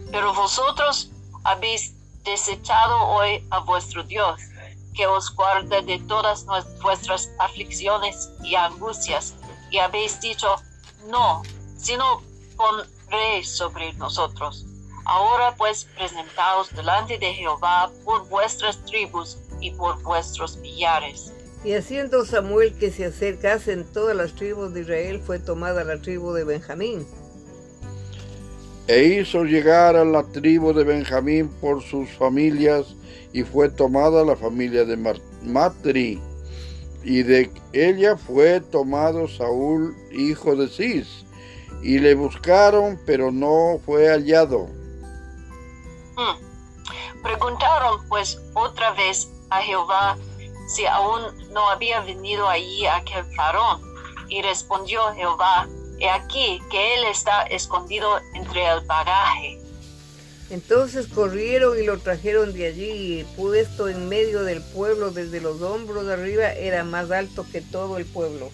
Pero 0.09 0.33
vosotros 0.33 1.11
habéis 1.43 1.93
desechado 2.23 2.95
hoy 3.09 3.45
a 3.49 3.59
vuestro 3.59 4.03
Dios, 4.03 4.39
que 4.93 5.07
os 5.07 5.33
guarda 5.33 5.81
de 5.81 5.99
todas 6.07 6.45
vuestras 6.81 7.29
aflicciones 7.39 8.29
y 8.43 8.55
angustias, 8.55 9.33
y 9.69 9.79
habéis 9.79 10.19
dicho, 10.21 10.55
no, 11.07 11.41
sino 11.77 12.21
pondré 12.55 13.43
sobre 13.43 13.93
nosotros. 13.93 14.65
Ahora 15.05 15.55
pues 15.57 15.85
presentaos 15.95 16.73
delante 16.73 17.17
de 17.17 17.33
Jehová 17.33 17.91
por 18.05 18.27
vuestras 18.29 18.83
tribus 18.85 19.37
y 19.59 19.71
por 19.71 20.01
vuestros 20.03 20.57
millares. 20.57 21.33
Y 21.63 21.73
haciendo 21.73 22.25
Samuel 22.25 22.77
que 22.77 22.91
se 22.91 23.05
acercasen 23.05 23.85
todas 23.91 24.15
las 24.15 24.33
tribus 24.33 24.73
de 24.73 24.81
Israel, 24.81 25.21
fue 25.21 25.39
tomada 25.39 25.83
la 25.83 26.01
tribu 26.01 26.33
de 26.33 26.43
Benjamín. 26.43 27.07
E 28.87 29.03
hizo 29.03 29.45
llegar 29.45 29.95
a 29.95 30.03
la 30.03 30.23
tribu 30.23 30.73
de 30.73 30.83
Benjamín 30.83 31.49
por 31.61 31.81
sus 31.81 32.09
familias, 32.11 32.95
y 33.31 33.43
fue 33.43 33.69
tomada 33.69 34.23
la 34.23 34.35
familia 34.35 34.85
de 34.85 34.97
Matri, 35.43 36.21
y 37.03 37.23
de 37.23 37.51
ella 37.73 38.17
fue 38.17 38.61
tomado 38.61 39.27
Saúl, 39.27 39.95
hijo 40.11 40.55
de 40.55 40.67
Cis, 40.67 41.25
y 41.81 41.99
le 41.99 42.15
buscaron, 42.15 42.99
pero 43.05 43.31
no 43.31 43.79
fue 43.85 44.07
hallado. 44.07 44.67
Hmm. 46.15 47.21
Preguntaron 47.23 48.07
pues 48.09 48.39
otra 48.53 48.91
vez 48.91 49.29
a 49.49 49.61
Jehová 49.61 50.17
si 50.67 50.85
aún 50.85 51.21
no 51.51 51.69
había 51.69 52.01
venido 52.01 52.47
allí 52.47 52.85
aquel 52.85 53.23
farón. 53.35 53.81
Y 54.29 54.41
respondió 54.41 55.01
Jehová, 55.13 55.67
he 55.99 56.09
aquí 56.09 56.59
que 56.71 56.93
él 56.95 57.01
está 57.11 57.43
escondido 57.43 58.19
entre 58.33 58.65
el 58.65 58.81
bagaje. 58.85 59.59
Entonces 60.49 61.07
corrieron 61.07 61.81
y 61.81 61.85
lo 61.85 61.97
trajeron 61.97 62.53
de 62.53 62.67
allí, 62.67 62.91
y 63.19 63.23
puesto 63.35 63.89
en 63.89 64.07
medio 64.09 64.43
del 64.43 64.61
pueblo 64.61 65.11
desde 65.11 65.41
los 65.41 65.61
hombros 65.61 66.05
de 66.05 66.13
arriba, 66.13 66.51
era 66.51 66.83
más 66.83 67.09
alto 67.11 67.45
que 67.51 67.61
todo 67.61 67.97
el 67.97 68.05
pueblo. 68.05 68.51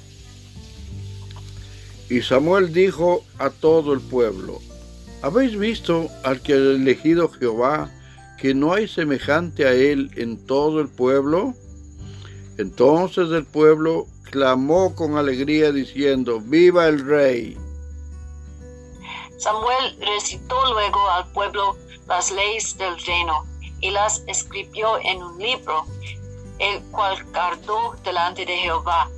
Y 2.10 2.22
Samuel 2.22 2.74
dijo 2.74 3.24
a 3.38 3.50
todo 3.50 3.94
el 3.94 4.02
pueblo, 4.02 4.60
¿habéis 5.22 5.58
visto 5.58 6.10
al 6.24 6.42
que 6.42 6.54
ha 6.54 6.58
elegido 6.58 7.30
Jehová, 7.30 7.92
que 8.40 8.54
no 8.54 8.74
hay 8.74 8.88
semejante 8.88 9.66
a 9.66 9.74
él 9.74 10.12
en 10.16 10.38
todo 10.38 10.80
el 10.80 10.88
pueblo? 10.88 11.54
Entonces 12.58 13.30
el 13.32 13.46
pueblo 13.46 14.08
clamó 14.30 14.96
con 14.96 15.18
alegría 15.18 15.72
diciendo, 15.72 16.40
¡Viva 16.42 16.88
el 16.88 17.06
rey! 17.06 17.58
Samuel 19.38 19.98
recitó 20.00 20.56
luego 20.74 21.10
al 21.12 21.32
pueblo 21.32 21.78
las 22.08 22.32
leyes 22.32 22.78
del 22.78 23.00
reino 23.06 23.46
y 23.80 23.92
las 23.92 24.24
escribió 24.28 25.00
en 25.04 25.24
un 25.24 25.38
libro, 25.38 25.86
el 26.60 26.82
cual 26.92 27.24
guardó 27.32 27.96
delante 28.04 28.46
de 28.46 28.58
Jehová. 28.58 29.10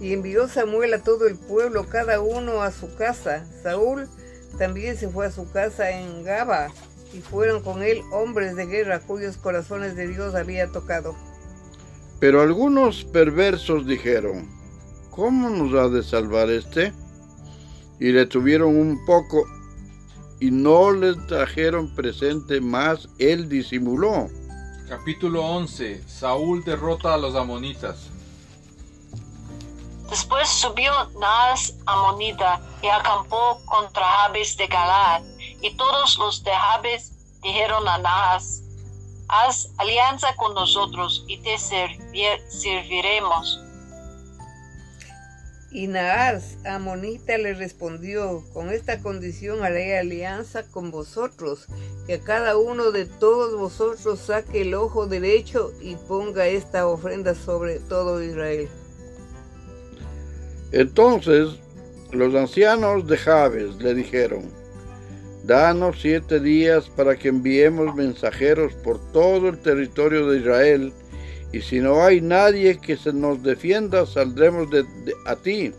Y 0.00 0.12
envió 0.12 0.48
Samuel 0.48 0.94
a 0.94 1.02
todo 1.02 1.26
el 1.26 1.38
pueblo, 1.38 1.86
cada 1.88 2.20
uno 2.20 2.62
a 2.62 2.70
su 2.70 2.94
casa. 2.96 3.46
Saúl 3.62 4.08
también 4.58 4.96
se 4.96 5.08
fue 5.08 5.26
a 5.26 5.30
su 5.30 5.50
casa 5.50 5.90
en 5.90 6.24
Gaba, 6.24 6.68
y 7.14 7.20
fueron 7.20 7.62
con 7.62 7.82
él 7.82 8.02
hombres 8.12 8.56
de 8.56 8.66
guerra 8.66 9.00
cuyos 9.00 9.36
corazones 9.36 9.96
de 9.96 10.08
Dios 10.08 10.34
había 10.34 10.68
tocado. 10.68 11.14
Pero 12.22 12.40
algunos 12.40 13.02
perversos 13.02 13.84
dijeron, 13.84 14.48
¿cómo 15.10 15.50
nos 15.50 15.74
ha 15.74 15.88
de 15.88 16.04
salvar 16.04 16.50
este? 16.50 16.94
Y 17.98 18.12
le 18.12 18.26
tuvieron 18.26 18.76
un 18.76 19.04
poco 19.04 19.44
y 20.38 20.52
no 20.52 20.92
le 20.92 21.16
trajeron 21.26 21.92
presente 21.96 22.60
más, 22.60 23.08
él 23.18 23.48
disimuló. 23.48 24.28
Capítulo 24.88 25.44
11. 25.44 26.04
Saúl 26.06 26.62
derrota 26.62 27.14
a 27.14 27.16
los 27.16 27.34
amonitas. 27.34 28.08
Después 30.08 30.48
subió 30.48 30.92
Naas 31.18 31.74
Amonita 31.86 32.60
y 32.82 32.86
acampó 32.86 33.60
contra 33.64 34.04
Jabes 34.04 34.56
de 34.56 34.68
Galaad, 34.68 35.24
y 35.60 35.74
todos 35.74 36.16
los 36.18 36.44
de 36.44 36.52
Jabes 36.52 37.10
dijeron 37.42 37.88
a 37.88 37.98
Naas, 37.98 38.61
haz 39.28 39.68
alianza 39.78 40.34
con 40.36 40.54
nosotros 40.54 41.24
y 41.28 41.38
te 41.38 41.56
serviremos. 41.58 43.62
Y 45.74 45.86
Naas, 45.86 46.58
Amonita, 46.66 47.38
le 47.38 47.54
respondió, 47.54 48.44
con 48.52 48.68
esta 48.68 49.00
condición 49.00 49.64
haré 49.64 49.98
alianza 49.98 50.64
con 50.70 50.90
vosotros, 50.90 51.64
que 52.06 52.20
cada 52.20 52.58
uno 52.58 52.90
de 52.90 53.06
todos 53.06 53.58
vosotros 53.58 54.18
saque 54.18 54.62
el 54.62 54.74
ojo 54.74 55.06
derecho 55.06 55.72
y 55.80 55.96
ponga 55.96 56.46
esta 56.46 56.86
ofrenda 56.86 57.34
sobre 57.34 57.78
todo 57.78 58.22
Israel. 58.22 58.68
Entonces 60.72 61.58
los 62.10 62.34
ancianos 62.34 63.06
de 63.06 63.16
Jabes 63.16 63.76
le 63.76 63.94
dijeron, 63.94 64.52
Danos 65.44 66.00
siete 66.00 66.38
días 66.38 66.88
para 66.88 67.16
que 67.16 67.28
enviemos 67.28 67.96
mensajeros 67.96 68.74
por 68.74 69.00
todo 69.10 69.48
el 69.48 69.60
territorio 69.60 70.28
de 70.28 70.38
Israel, 70.38 70.92
y 71.52 71.60
si 71.60 71.80
no 71.80 72.04
hay 72.04 72.20
nadie 72.20 72.78
que 72.78 72.96
se 72.96 73.12
nos 73.12 73.42
defienda, 73.42 74.06
saldremos 74.06 74.70
de, 74.70 74.86
a 75.26 75.34
ti. 75.34 75.72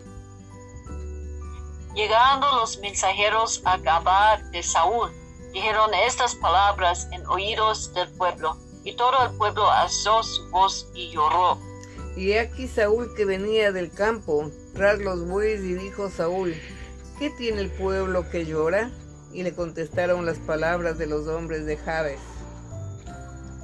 Llegando 1.96 2.48
los 2.58 2.78
mensajeros 2.80 3.62
a 3.64 3.78
Gabar 3.78 4.44
de 4.52 4.62
Saúl, 4.62 5.10
dijeron 5.54 5.92
estas 6.08 6.36
palabras 6.36 7.08
en 7.14 7.26
oídos 7.28 7.94
del 7.94 8.10
pueblo, 8.18 8.58
y 8.84 8.94
todo 8.98 9.26
el 9.26 9.38
pueblo 9.38 9.70
alzó 9.72 10.24
su 10.24 10.50
voz 10.50 10.90
y 10.94 11.12
lloró. 11.12 11.58
Y 12.18 12.34
aquí 12.34 12.68
Saúl 12.68 13.16
que 13.16 13.24
venía 13.24 13.72
del 13.72 13.92
campo 13.92 14.52
tras 14.74 15.00
los 15.00 15.26
bueyes 15.26 15.62
y 15.62 15.74
dijo 15.76 16.10
Saúl, 16.10 16.54
¿qué 17.18 17.30
tiene 17.30 17.62
el 17.62 17.72
pueblo 17.72 18.30
que 18.30 18.46
llora? 18.46 18.92
Y 19.34 19.44
le 19.44 19.54
contestaron 19.54 20.26
las 20.26 20.38
palabras 20.38 20.98
de 20.98 21.08
los 21.08 21.28
hombres 21.28 21.66
de 21.66 21.78
Jabes. 21.78 22.20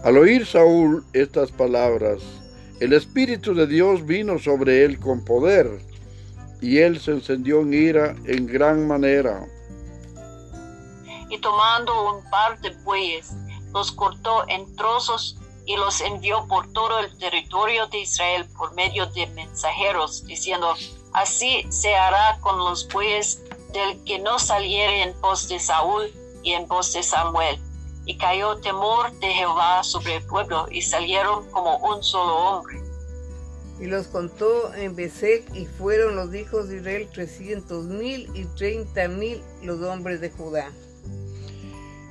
Al 0.03 0.17
oír 0.17 0.45
Saúl 0.45 1.05
estas 1.13 1.51
palabras, 1.51 2.21
el 2.79 2.93
Espíritu 2.93 3.53
de 3.53 3.67
Dios 3.67 4.05
vino 4.05 4.39
sobre 4.39 4.83
él 4.85 4.99
con 4.99 5.23
poder, 5.25 5.81
y 6.61 6.79
él 6.79 6.99
se 6.99 7.11
encendió 7.11 7.61
en 7.61 7.73
ira 7.73 8.15
en 8.25 8.47
gran 8.47 8.87
manera. 8.87 9.45
Y 11.29 11.37
tomando 11.39 12.17
un 12.17 12.29
par 12.29 12.59
de 12.61 12.71
bueyes, 12.83 13.33
los 13.73 13.91
cortó 13.91 14.47
en 14.47 14.75
trozos 14.75 15.37
y 15.65 15.75
los 15.75 16.01
envió 16.01 16.47
por 16.47 16.71
todo 16.73 16.99
el 16.99 17.15
territorio 17.17 17.85
de 17.87 17.99
Israel 17.99 18.47
por 18.57 18.73
medio 18.73 19.05
de 19.07 19.27
mensajeros, 19.27 20.25
diciendo, 20.25 20.73
así 21.13 21.65
se 21.69 21.95
hará 21.95 22.39
con 22.41 22.57
los 22.57 22.87
bueyes 22.87 23.43
del 23.73 24.03
que 24.03 24.19
no 24.19 24.39
saliere 24.39 25.03
en 25.03 25.13
pos 25.21 25.47
de 25.47 25.59
Saúl 25.59 26.11
y 26.43 26.53
en 26.53 26.67
pos 26.67 26.93
de 26.93 27.03
Samuel 27.03 27.59
y 28.09 28.17
cayó 28.17 28.57
temor 28.57 29.11
de 29.19 29.27
Jehová 29.27 29.83
sobre 29.83 30.15
el 30.15 30.23
pueblo, 30.23 30.65
y 30.71 30.81
salieron 30.81 31.47
como 31.51 31.77
un 31.77 32.01
solo 32.01 32.35
hombre. 32.37 32.81
Y 33.79 33.85
los 33.85 34.07
contó 34.07 34.73
en 34.73 34.95
Besek, 34.95 35.43
y 35.53 35.67
fueron 35.67 36.15
los 36.15 36.33
hijos 36.33 36.69
de 36.69 36.77
Israel 36.77 37.07
trescientos 37.13 37.85
mil 37.85 38.27
y 38.33 38.45
treinta 38.57 39.07
mil 39.07 39.43
los 39.61 39.79
hombres 39.81 40.21
de 40.21 40.31
Judá. 40.31 40.71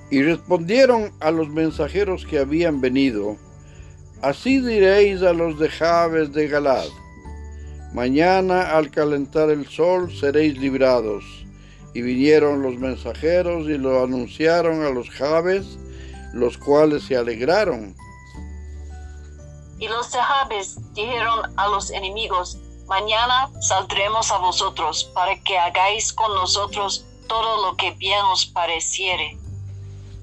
Y 0.09 0.23
respondieron 0.23 1.13
a 1.19 1.33
los 1.33 1.49
mensajeros 1.49 2.25
que 2.25 2.39
habían 2.39 2.81
venido, 2.81 3.37
Así 4.23 4.61
diréis 4.61 5.23
a 5.23 5.33
los 5.33 5.59
de 5.59 5.69
Jabes 5.69 6.33
de 6.33 6.47
Galad, 6.47 6.87
Mañana 7.93 8.77
al 8.77 8.91
calentar 8.93 9.51
el 9.51 9.67
sol 9.67 10.13
seréis 10.13 10.57
librados. 10.59 11.48
Y 11.99 12.03
vinieron 12.03 12.63
los 12.63 12.77
mensajeros 12.77 13.67
y 13.67 13.77
lo 13.77 14.05
anunciaron 14.05 14.85
a 14.85 14.91
los 14.91 15.11
Jabes, 15.11 15.67
los 16.33 16.57
cuales 16.57 17.03
se 17.03 17.17
alegraron. 17.17 17.97
Y 19.81 19.89
los 19.89 20.07
Jabes 20.07 20.79
dijeron 20.95 21.53
a 21.57 21.67
los 21.67 21.91
enemigos, 21.91 22.57
mañana 22.87 23.51
saldremos 23.63 24.31
a 24.31 24.39
vosotros 24.39 25.11
para 25.13 25.43
que 25.43 25.59
hagáis 25.59 26.13
con 26.13 26.33
nosotros 26.37 27.05
todo 27.27 27.69
lo 27.69 27.77
que 27.77 27.91
bien 27.95 28.25
os 28.33 28.47
pareciere. 28.47 29.37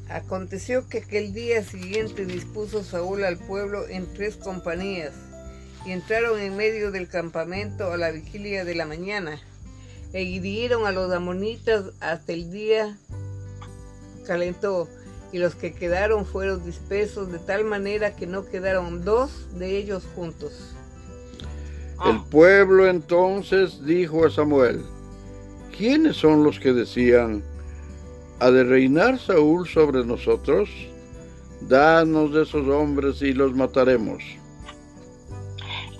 Aconteció 0.08 0.88
que 0.88 1.00
aquel 1.00 1.34
día 1.34 1.62
siguiente 1.62 2.26
dispuso 2.26 2.86
Saúl 2.86 3.26
al 3.26 3.38
pueblo 3.38 3.86
en 3.90 4.14
tres 4.14 4.38
compañías, 4.38 5.12
y 5.86 5.92
entraron 5.92 6.40
en 6.40 6.56
medio 6.56 6.92
del 6.92 7.10
campamento 7.10 7.92
a 7.92 7.98
la 7.98 8.12
vigilia 8.12 8.64
de 8.64 8.76
la 8.76 8.86
mañana, 8.86 9.42
e 10.16 10.24
hirieron 10.24 10.88
a 10.88 10.94
los 10.94 11.12
amonitas 11.12 11.92
hasta 12.00 12.32
el 12.32 12.50
día 12.50 12.98
calentó, 14.26 14.88
y 15.34 15.40
los 15.40 15.56
que 15.56 15.74
quedaron 15.74 16.26
fueron 16.26 16.64
dispersos 16.66 17.34
de 17.34 17.38
tal 17.38 17.66
manera 17.66 18.16
que 18.16 18.26
no 18.26 18.46
quedaron 18.46 19.04
dos 19.04 19.46
de 19.60 19.78
ellos 19.78 20.04
juntos. 20.16 20.74
El 22.06 22.24
pueblo 22.24 22.88
entonces 22.88 23.86
dijo 23.86 24.26
a 24.26 24.30
Samuel, 24.30 24.86
¿quiénes 25.78 26.16
son 26.16 26.46
los 26.46 26.62
que 26.62 26.72
decían, 26.72 27.44
¿ha 28.40 28.50
de 28.52 28.64
reinar 28.64 29.20
Saúl 29.20 29.68
sobre 29.68 30.06
nosotros? 30.06 30.70
Danos 31.64 32.32
de 32.32 32.44
esos 32.44 32.66
hombres 32.70 33.22
y 33.22 33.34
los 33.34 33.54
mataremos. 33.54 34.24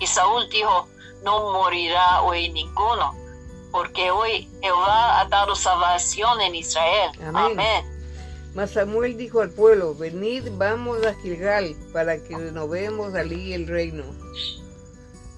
Y 0.00 0.06
Saúl 0.06 0.48
dijo, 0.50 0.88
no 1.22 1.52
morirá 1.52 2.22
hoy 2.22 2.48
ninguno, 2.48 3.25
porque 3.70 4.10
hoy 4.10 4.48
Jehová 4.62 5.20
ha 5.20 5.28
dado 5.28 5.54
salvación 5.54 6.40
en 6.40 6.54
Israel. 6.54 7.10
Amén. 7.34 7.84
Mas 8.54 8.70
Samuel 8.70 9.18
dijo 9.18 9.42
al 9.42 9.50
pueblo, 9.50 9.94
venid, 9.94 10.44
vamos 10.56 11.04
a 11.04 11.12
Gilgal, 11.20 11.76
para 11.92 12.16
que 12.16 12.38
renovemos 12.38 13.14
allí 13.14 13.52
el 13.52 13.66
reino. 13.66 14.04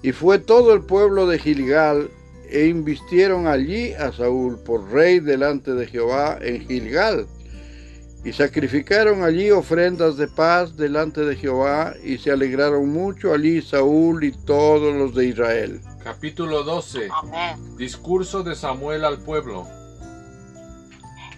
Y 0.01 0.13
fue 0.13 0.39
todo 0.39 0.73
el 0.73 0.81
pueblo 0.83 1.27
de 1.27 1.37
Gilgal, 1.37 2.09
e 2.49 2.67
invistieron 2.67 3.45
allí 3.45 3.93
a 3.93 4.13
Saúl 4.13 4.57
por 4.59 4.89
rey 4.91 5.19
delante 5.19 5.73
de 5.73 5.85
Jehová 5.85 6.37
en 6.41 6.65
Gilgal. 6.65 7.27
Y 8.23 8.31
sacrificaron 8.31 9.23
allí 9.23 9.51
ofrendas 9.51 10.15
de 10.15 10.27
paz 10.27 10.77
delante 10.77 11.25
de 11.25 11.35
Jehová, 11.35 11.93
y 12.01 12.17
se 12.17 12.31
alegraron 12.31 12.87
mucho 12.87 13.33
allí 13.33 13.61
Saúl 13.61 14.23
y 14.23 14.31
todos 14.31 14.95
los 14.95 15.13
de 15.13 15.25
Israel. 15.25 15.81
Capítulo 16.09 16.63
12. 16.63 17.07
Discurso 17.77 18.41
de 18.41 18.55
Samuel 18.55 19.05
al 19.05 19.19
pueblo. 19.19 19.67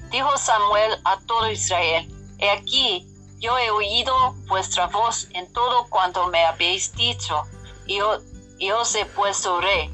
Dijo 0.09 0.37
Samuel 0.37 0.93
a 1.03 1.19
todo 1.25 1.51
Israel, 1.51 2.07
He 2.39 2.49
aquí, 2.49 3.05
yo 3.41 3.57
he 3.59 3.69
oído 3.69 4.13
vuestra 4.47 4.87
voz 4.87 5.27
en 5.33 5.51
todo 5.51 5.87
cuanto 5.89 6.25
me 6.29 6.45
habéis 6.45 6.95
dicho, 6.95 7.43
y, 7.85 7.99
os 7.99 8.95
he 8.95 9.05
puesto 9.07 9.59
rey. 9.59 9.93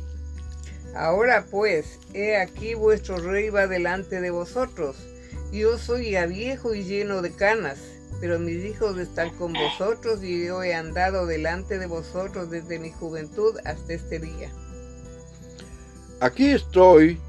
Ahora 0.95 1.47
pues, 1.49 1.99
he 2.13 2.37
aquí 2.37 2.75
vuestro 2.75 3.17
rey 3.17 3.49
va 3.49 3.65
delante 3.65 4.21
de 4.21 4.29
vosotros. 4.29 4.95
Yo 5.51 5.79
soy 5.79 6.11
ya 6.11 6.27
viejo 6.27 6.75
y 6.75 6.83
lleno 6.83 7.23
de 7.23 7.35
canas, 7.35 7.79
pero 8.21 8.37
mis 8.37 8.63
hijos 8.63 8.99
están 8.99 9.31
con 9.37 9.53
vosotros 9.53 10.23
y 10.23 10.45
yo 10.45 10.61
he 10.61 10.75
andado 10.75 11.25
delante 11.25 11.79
de 11.79 11.87
vosotros 11.87 12.51
desde 12.51 12.77
mi 12.77 12.91
juventud 12.91 13.57
hasta 13.65 13.93
este 13.93 14.19
día. 14.19 14.51
Aquí 16.19 16.47
estoy 16.47 17.19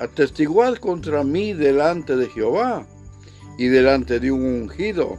atestiguad 0.00 0.76
contra 0.76 1.24
mí 1.24 1.54
delante 1.54 2.14
de 2.14 2.28
Jehová 2.28 2.86
y 3.56 3.68
delante 3.68 4.20
de 4.20 4.30
un 4.30 4.44
ungido. 4.44 5.16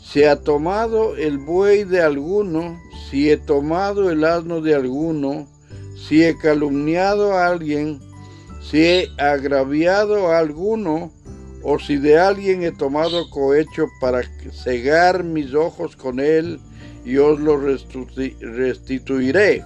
Si 0.00 0.22
ha 0.22 0.36
tomado 0.36 1.16
el 1.16 1.38
buey 1.38 1.82
de 1.82 2.00
alguno, 2.00 2.80
si 3.10 3.30
he 3.30 3.36
tomado 3.36 4.08
el 4.08 4.22
asno 4.22 4.60
de 4.60 4.76
alguno, 4.76 5.48
si 5.96 6.22
he 6.22 6.38
calumniado 6.38 7.32
a 7.32 7.48
alguien, 7.48 7.98
si 8.62 8.80
he 8.80 9.08
agraviado 9.18 10.28
a 10.28 10.38
alguno, 10.38 11.10
o 11.64 11.80
si 11.80 11.96
de 11.96 12.20
alguien 12.20 12.62
he 12.62 12.70
tomado 12.70 13.28
cohecho 13.30 13.88
para 14.00 14.22
cegar 14.52 15.24
mis 15.24 15.54
ojos 15.54 15.96
con 15.96 16.20
él, 16.20 16.60
y 17.04 17.16
os 17.16 17.40
lo 17.40 17.58
restituiré. 17.58 19.64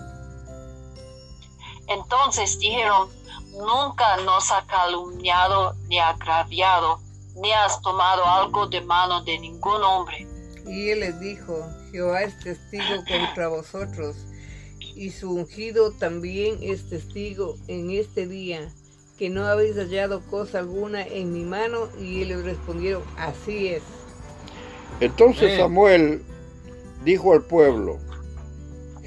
Entonces 1.94 2.58
dijeron, 2.58 3.08
nunca 3.52 4.16
nos 4.24 4.50
ha 4.50 4.66
calumniado 4.66 5.74
ni 5.88 5.98
agraviado, 5.98 7.00
ni 7.36 7.52
has 7.52 7.80
tomado 7.82 8.24
algo 8.24 8.66
de 8.66 8.80
mano 8.80 9.22
de 9.24 9.38
ningún 9.38 9.82
hombre. 9.82 10.26
Y 10.66 10.90
él 10.90 11.00
les 11.00 11.18
dijo, 11.20 11.66
Jehová 11.90 12.22
es 12.22 12.38
testigo 12.40 13.04
contra 13.08 13.48
vosotros, 13.48 14.16
y 14.78 15.10
su 15.10 15.32
ungido 15.32 15.92
también 15.92 16.58
es 16.60 16.88
testigo 16.88 17.56
en 17.66 17.90
este 17.90 18.26
día, 18.26 18.70
que 19.18 19.30
no 19.30 19.46
habéis 19.46 19.76
hallado 19.76 20.20
cosa 20.30 20.58
alguna 20.58 21.02
en 21.02 21.32
mi 21.32 21.44
mano. 21.44 21.88
Y 22.00 22.22
ellos 22.22 22.44
respondieron, 22.44 23.02
así 23.16 23.68
es. 23.68 23.82
Entonces 25.00 25.58
Samuel 25.58 26.24
dijo 27.04 27.32
al 27.32 27.42
pueblo, 27.42 27.98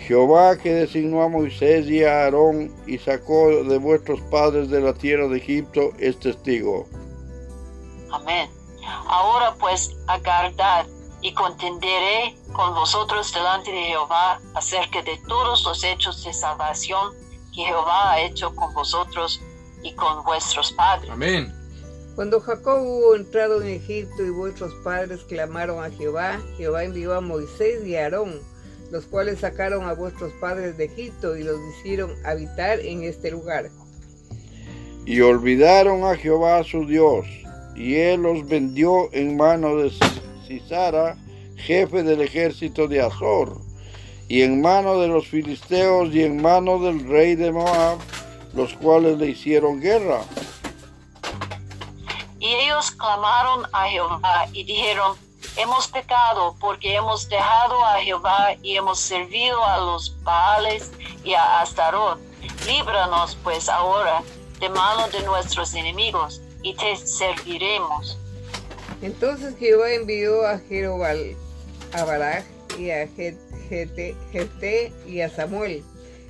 Jehová 0.05 0.55
que 0.57 0.71
designó 0.71 1.23
a 1.23 1.29
Moisés 1.29 1.87
y 1.87 2.03
a 2.03 2.25
Aarón 2.25 2.71
y 2.85 2.99
sacó 2.99 3.63
de 3.63 3.77
vuestros 3.79 4.21
padres 4.29 4.69
de 4.69 4.79
la 4.79 4.93
tierra 4.93 5.27
de 5.27 5.37
Egipto 5.37 5.91
es 5.97 6.19
testigo. 6.19 6.87
Amén. 8.11 8.49
Ahora 9.07 9.55
pues 9.59 9.95
aguardad 10.07 10.85
y 11.21 11.33
contenderé 11.33 12.37
con 12.53 12.75
vosotros 12.75 13.33
delante 13.33 13.71
de 13.71 13.83
Jehová 13.85 14.39
acerca 14.53 15.01
de 15.01 15.17
todos 15.27 15.63
los 15.65 15.83
hechos 15.83 16.23
de 16.23 16.33
salvación 16.33 17.13
que 17.53 17.63
Jehová 17.63 18.11
ha 18.11 18.21
hecho 18.21 18.53
con 18.53 18.71
vosotros 18.75 19.41
y 19.81 19.91
con 19.95 20.23
vuestros 20.23 20.71
padres. 20.73 21.09
Amén. 21.09 21.51
Cuando 22.15 22.39
Jacob 22.39 22.79
hubo 22.81 23.15
entrado 23.15 23.61
en 23.61 23.69
Egipto 23.69 24.23
y 24.23 24.29
vuestros 24.29 24.73
padres 24.83 25.23
clamaron 25.23 25.83
a 25.83 25.89
Jehová, 25.89 26.39
Jehová 26.57 26.83
envió 26.83 27.15
a 27.15 27.21
Moisés 27.21 27.85
y 27.85 27.95
a 27.95 28.03
Aarón 28.03 28.54
los 28.95 29.07
cuales 29.07 29.39
sacaron 29.39 29.83
a 29.89 29.93
vuestros 29.93 30.31
padres 30.39 30.77
de 30.77 30.85
Egipto 30.85 31.35
y 31.35 31.43
los 31.43 31.59
hicieron 31.69 32.15
habitar 32.23 32.79
en 32.79 33.03
este 33.03 33.29
lugar. 33.29 33.69
Y 35.05 35.19
olvidaron 35.19 36.05
a 36.05 36.15
Jehová 36.15 36.63
su 36.63 36.87
Dios, 36.87 37.25
y 37.75 37.95
él 37.95 38.21
los 38.21 38.47
vendió 38.47 39.09
en 39.11 39.35
mano 39.35 39.75
de 39.75 39.91
Cisara, 40.47 41.17
jefe 41.57 42.03
del 42.03 42.21
ejército 42.21 42.87
de 42.87 43.01
Azor, 43.01 43.59
y 44.29 44.43
en 44.43 44.61
mano 44.61 45.01
de 45.01 45.09
los 45.09 45.27
filisteos 45.27 46.15
y 46.15 46.23
en 46.23 46.41
mano 46.41 46.79
del 46.79 47.05
rey 47.05 47.35
de 47.35 47.51
Moab, 47.51 47.97
los 48.53 48.75
cuales 48.75 49.17
le 49.17 49.27
hicieron 49.27 49.81
guerra. 49.81 50.21
Y 52.39 52.47
ellos 52.47 52.65
ellos 52.65 52.91
clamaron 52.91 53.65
a 53.73 53.89
Jehová 53.89 54.47
y 54.53 54.63
dijeron, 54.63 55.17
hemos 55.57 55.87
pecado 55.87 56.55
porque 56.59 56.95
hemos 56.95 57.27
dejado 57.29 57.83
a 57.85 57.99
Jehová 58.01 58.55
y 58.61 58.75
hemos 58.75 58.99
servido 58.99 59.63
a 59.65 59.77
los 59.77 60.15
Baales 60.23 60.91
y 61.23 61.33
a 61.33 61.61
Astarot. 61.61 62.19
Líbranos 62.67 63.37
pues 63.43 63.69
ahora 63.69 64.21
de 64.59 64.69
mano 64.69 65.07
de 65.09 65.21
nuestros 65.23 65.73
enemigos 65.73 66.41
y 66.61 66.75
te 66.75 66.95
serviremos. 66.97 68.17
Entonces 69.01 69.55
Jehová 69.57 69.91
envió 69.91 70.45
a 70.47 70.59
Jerobal, 70.59 71.35
a 71.93 72.03
Baraj 72.05 72.43
y 72.77 72.91
a 72.91 73.07
Jete 73.07 74.93
y 75.07 75.21
a 75.21 75.29
Samuel, 75.29 75.83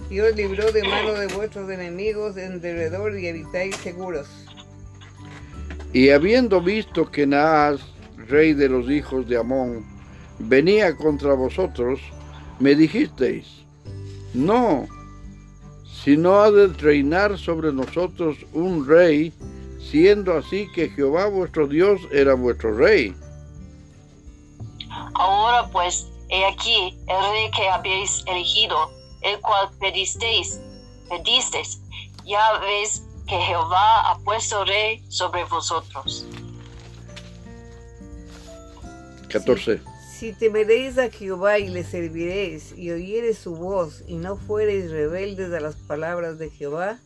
y 0.10 0.20
os 0.20 0.36
libró 0.36 0.72
de 0.72 0.84
mano 0.84 1.14
de 1.14 1.28
vuestros 1.28 1.70
enemigos 1.70 2.38
en 2.38 2.62
derredor 2.62 3.18
y 3.18 3.30
habitáis 3.30 3.76
seguros. 3.78 4.28
Y 5.94 6.10
habiendo 6.10 6.62
visto 6.62 7.10
que 7.10 7.26
Naas, 7.26 7.80
rey 8.28 8.54
de 8.54 8.70
los 8.70 8.90
hijos 8.90 9.28
de 9.28 9.38
Amón, 9.38 9.86
venía 10.40 10.96
contra 10.96 11.34
vosotros, 11.34 12.00
me 12.60 12.76
dijisteis, 12.76 13.66
no, 14.34 14.88
si 16.04 16.18
no 16.18 16.42
ha 16.42 16.52
de 16.52 16.68
reinar 16.68 17.38
sobre 17.38 17.72
nosotros 17.72 18.38
un 18.54 18.88
rey, 18.88 19.34
siendo 19.80 20.38
así 20.38 20.68
que 20.74 20.90
Jehová 20.90 21.28
vuestro 21.28 21.68
Dios 21.68 22.02
era 22.12 22.34
vuestro 22.34 22.76
rey. 22.76 23.16
Ahora 25.16 25.68
pues, 25.72 26.08
he 26.30 26.46
aquí 26.46 26.98
el 27.08 27.32
rey 27.32 27.52
que 27.56 27.68
habéis 27.70 28.24
elegido, 28.28 28.92
el 29.22 29.40
cual 29.42 29.70
pedisteis, 29.80 30.60
pedisteis, 31.10 31.82
ya 32.26 32.60
veis 32.60 33.04
que 33.28 33.38
Jehová 33.38 34.12
ha 34.12 34.20
puesto 34.20 34.64
rey 34.66 35.04
sobre 35.10 35.44
vosotros. 35.46 36.28
14. 39.28 39.82
Si, 40.18 40.34
temeréis 40.34 40.98
a 40.98 41.10
Jehová 41.10 41.60
y 41.60 41.68
le 41.68 41.84
serviréis 41.84 42.74
y 42.78 42.92
oyereis 42.92 43.38
su 43.38 43.56
voz 43.56 44.04
y 44.08 44.16
no 44.16 44.38
fuereis 44.38 44.90
rebeldes 44.90 45.52
a 45.52 45.60
las 45.60 45.76
palabras 45.76 46.40
de 46.40 46.50
Jehová, 46.50 47.00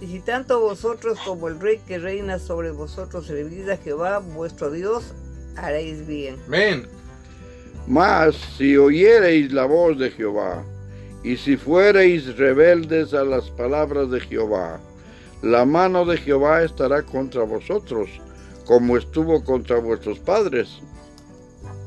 y 0.00 0.06
si 0.06 0.18
tanto 0.18 0.60
vosotros 0.60 1.18
como 1.24 1.46
el 1.46 1.60
rey 1.60 1.80
que 1.86 1.98
reina 1.98 2.40
sobre 2.40 2.72
vosotros 2.72 3.26
servís 3.26 3.68
a 3.68 3.76
Jehová, 3.76 4.18
vuestro 4.18 4.70
Dios, 4.72 5.14
haréis 5.56 6.06
bien. 6.06 6.36
Amén. 6.48 6.88
Mas 7.86 8.34
si 8.56 8.76
oyereis 8.76 9.52
la 9.52 9.64
voz 9.64 9.98
de 9.98 10.10
Jehová, 10.10 10.64
y 11.22 11.36
si 11.36 11.56
fuereis 11.56 12.36
rebeldes 12.36 13.14
a 13.14 13.24
las 13.24 13.48
palabras 13.50 14.10
de 14.10 14.20
Jehová, 14.20 14.80
la 15.42 15.64
mano 15.64 16.04
de 16.04 16.16
Jehová 16.16 16.62
estará 16.62 17.02
contra 17.02 17.42
vosotros, 17.44 18.08
como 18.64 18.96
estuvo 18.96 19.44
contra 19.44 19.78
vuestros 19.78 20.18
padres. 20.18 20.80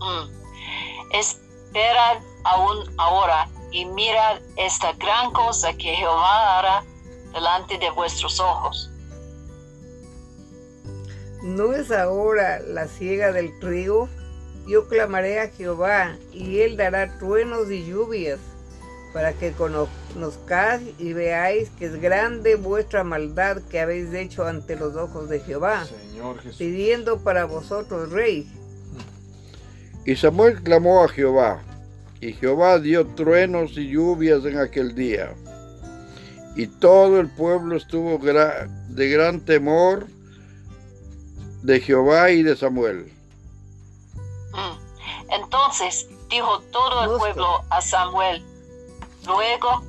Mm. 0.06 0.30
Esperad 1.14 2.18
aún 2.44 2.94
ahora 2.98 3.50
y 3.72 3.86
mirad 3.86 4.40
esta 4.56 4.94
gran 4.94 5.32
cosa 5.34 5.74
que 5.74 5.96
Jehová 5.96 6.60
hará 6.60 6.84
delante 7.34 7.78
de 7.78 7.90
vuestros 7.90 8.40
ojos. 8.40 8.90
¿No 11.42 11.74
es 11.74 11.92
ahora 11.92 12.60
la 12.60 12.88
siega 12.88 13.32
del 13.32 13.60
trigo? 13.60 14.10
Yo 14.68 14.88
clamaré 14.88 15.40
a 15.40 15.50
Jehová, 15.50 16.18
y 16.32 16.62
él 16.62 16.76
dará 16.76 17.20
truenos 17.20 17.70
y 17.70 17.86
lluvias 17.86 18.40
para 19.14 19.32
que 19.32 19.54
conozcáis 19.54 20.90
y 20.98 21.14
veáis 21.14 21.70
que 21.70 21.86
es 21.86 22.02
grande 22.02 22.56
vuestra 22.56 23.06
maldad 23.06 23.62
que 23.70 23.80
habéis 23.80 24.14
hecho 24.14 24.46
ante 24.46 24.76
los 24.76 24.96
ojos 24.98 25.30
de 25.30 25.40
Jehová, 25.40 25.86
pidiendo 26.58 27.20
para 27.20 27.46
vosotros 27.46 28.12
rey. 28.12 28.46
Y 30.06 30.16
Samuel 30.16 30.62
clamó 30.62 31.04
a 31.04 31.08
Jehová, 31.08 31.64
y 32.22 32.34
Jehová 32.34 32.80
dio 32.80 33.08
truenos 33.08 33.72
y 33.78 33.90
lluvias 33.90 34.46
en 34.46 34.60
aquel 34.60 34.94
día. 34.94 35.34
Y 36.56 36.68
todo 36.68 37.20
el 37.20 37.30
pueblo 37.30 37.76
estuvo 37.76 38.20
de 38.20 39.10
gran 39.10 39.42
temor 39.42 40.08
de 41.64 41.82
Jehová 41.82 42.30
y 42.30 42.44
de 42.44 42.56
Samuel. 42.56 43.12
Mm. 44.54 45.34
Entonces 45.34 46.08
dijo 46.30 46.62
todo 46.72 47.04
el 47.04 47.20
pueblo 47.20 47.64
a 47.70 47.82
Samuel, 47.82 48.46
Luego, 49.26 49.82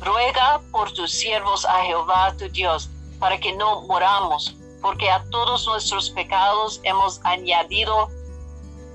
ruega 0.00 0.60
por 0.70 0.92
tus 0.92 1.10
siervos 1.10 1.64
a 1.64 1.82
Jehová 1.82 2.34
tu 2.38 2.48
Dios, 2.48 2.88
para 3.18 3.38
que 3.38 3.52
no 3.56 3.82
moramos, 3.82 4.56
porque 4.80 5.10
a 5.10 5.24
todos 5.30 5.66
nuestros 5.66 6.10
pecados 6.10 6.80
hemos 6.84 7.20
añadido 7.24 8.08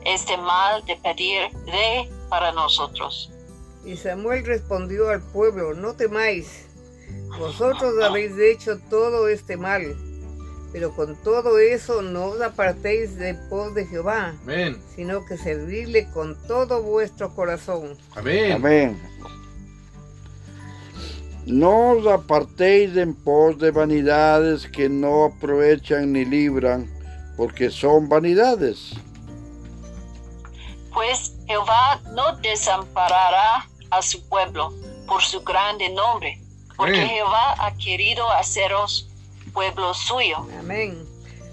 este 0.05 0.37
mal 0.37 0.83
de 0.85 0.95
pedir 0.97 1.49
de 1.65 2.09
para 2.29 2.51
nosotros. 2.51 3.31
Y 3.85 3.95
Samuel 3.95 4.45
respondió 4.45 5.09
al 5.09 5.21
pueblo, 5.21 5.73
no 5.73 5.93
temáis, 5.93 6.67
vosotros 7.37 7.93
habéis 8.03 8.37
hecho 8.37 8.77
todo 8.89 9.27
este 9.29 9.57
mal, 9.57 9.95
pero 10.71 10.93
con 10.93 11.15
todo 11.23 11.57
eso 11.59 12.01
no 12.01 12.25
os 12.25 12.41
apartéis 12.41 13.17
de 13.17 13.33
pos 13.49 13.73
de 13.73 13.85
Jehová, 13.85 14.35
Amén. 14.43 14.77
sino 14.95 15.25
que 15.25 15.37
servirle 15.37 16.09
con 16.11 16.35
todo 16.47 16.81
vuestro 16.83 17.33
corazón. 17.33 17.97
Amén. 18.15 18.51
Amén. 18.53 19.01
No 21.45 21.93
os 21.93 22.05
apartéis 22.05 22.95
en 22.97 23.15
pos 23.15 23.57
de 23.57 23.71
vanidades 23.71 24.67
que 24.67 24.87
no 24.89 25.25
aprovechan 25.25 26.11
ni 26.13 26.25
libran, 26.25 26.87
porque 27.37 27.71
son 27.71 28.07
vanidades. 28.07 28.93
Pues 30.93 31.33
Jehová 31.47 32.01
no 32.11 32.35
desamparará 32.37 33.67
a 33.91 34.01
su 34.01 34.27
pueblo 34.27 34.73
por 35.07 35.21
su 35.21 35.41
grande 35.41 35.89
nombre, 35.89 36.39
porque 36.75 37.05
Jehová 37.05 37.55
ha 37.59 37.75
querido 37.77 38.29
haceros 38.31 39.09
pueblo 39.53 39.93
suyo. 39.93 40.47
Amén. 40.59 40.97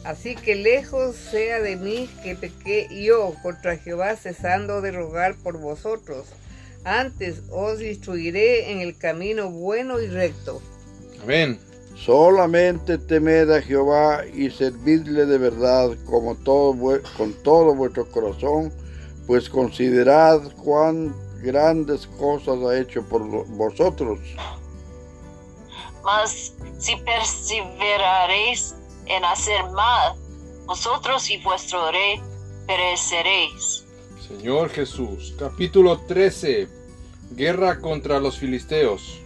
Así 0.04 0.36
que 0.36 0.54
lejos 0.54 1.16
sea 1.16 1.60
de 1.60 1.76
mí 1.76 2.08
que 2.22 2.36
pequé 2.36 2.88
yo 2.90 3.34
contra 3.42 3.76
Jehová 3.76 4.14
cesando 4.16 4.80
de 4.80 4.92
rogar 4.92 5.34
por 5.42 5.58
vosotros 5.58 6.26
antes 6.86 7.42
os 7.50 7.82
instruiré 7.82 8.70
en 8.70 8.80
el 8.80 8.96
camino 8.96 9.50
bueno 9.50 10.00
y 10.00 10.06
recto. 10.06 10.62
Amén. 11.20 11.58
Solamente 11.96 12.96
temed 12.96 13.50
a 13.50 13.60
Jehová 13.60 14.24
y 14.32 14.50
servidle 14.50 15.26
de 15.26 15.38
verdad 15.38 15.96
como 16.04 16.36
todo, 16.36 16.76
con 17.16 17.32
todo 17.42 17.74
vuestro 17.74 18.08
corazón, 18.08 18.72
pues 19.26 19.48
considerad 19.48 20.40
cuán 20.62 21.14
grandes 21.42 22.06
cosas 22.18 22.58
ha 22.64 22.78
hecho 22.78 23.02
por 23.08 23.22
vosotros. 23.48 24.18
Mas 26.04 26.54
si 26.78 26.96
perseveraréis 26.96 28.74
en 29.06 29.24
hacer 29.24 29.64
mal, 29.70 30.14
vosotros 30.66 31.28
y 31.30 31.38
vuestro 31.38 31.90
rey 31.90 32.20
pereceréis. 32.66 33.84
Señor 34.26 34.70
Jesús, 34.70 35.34
capítulo 35.38 36.00
13, 36.06 36.68
Guerra 37.30 37.80
contra 37.80 38.20
los 38.20 38.38
filisteos. 38.38 39.20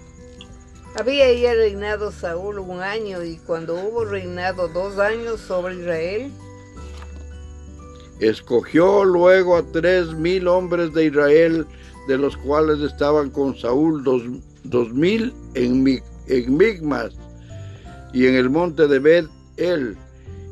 Había 0.99 1.33
ya 1.33 1.55
reinado 1.55 2.11
Saúl 2.11 2.59
un 2.59 2.83
año 2.83 3.23
y 3.23 3.39
cuando 3.39 3.75
hubo 3.75 4.05
reinado 4.05 4.69
dos 4.69 4.99
años 4.99 5.41
sobre 5.41 5.77
Israel, 5.77 6.33
escogió 8.21 9.05
luego 9.05 9.57
a 9.57 9.63
tres 9.63 10.13
mil 10.15 10.47
hombres 10.49 10.93
de 10.95 11.07
Israel, 11.07 11.67
de 12.09 12.19
los 12.19 12.37
cuales 12.37 12.81
estaban 12.81 13.31
con 13.31 13.57
Saúl 13.57 14.05
dos, 14.05 14.93
mil 14.93 15.35
en, 15.55 16.03
en 16.27 16.57
Migmas 16.57 17.15
y 18.13 18.27
en 18.27 18.35
el 18.35 18.51
monte 18.51 18.87
de 18.89 18.99
Bet 18.99 19.27
El, 19.57 19.97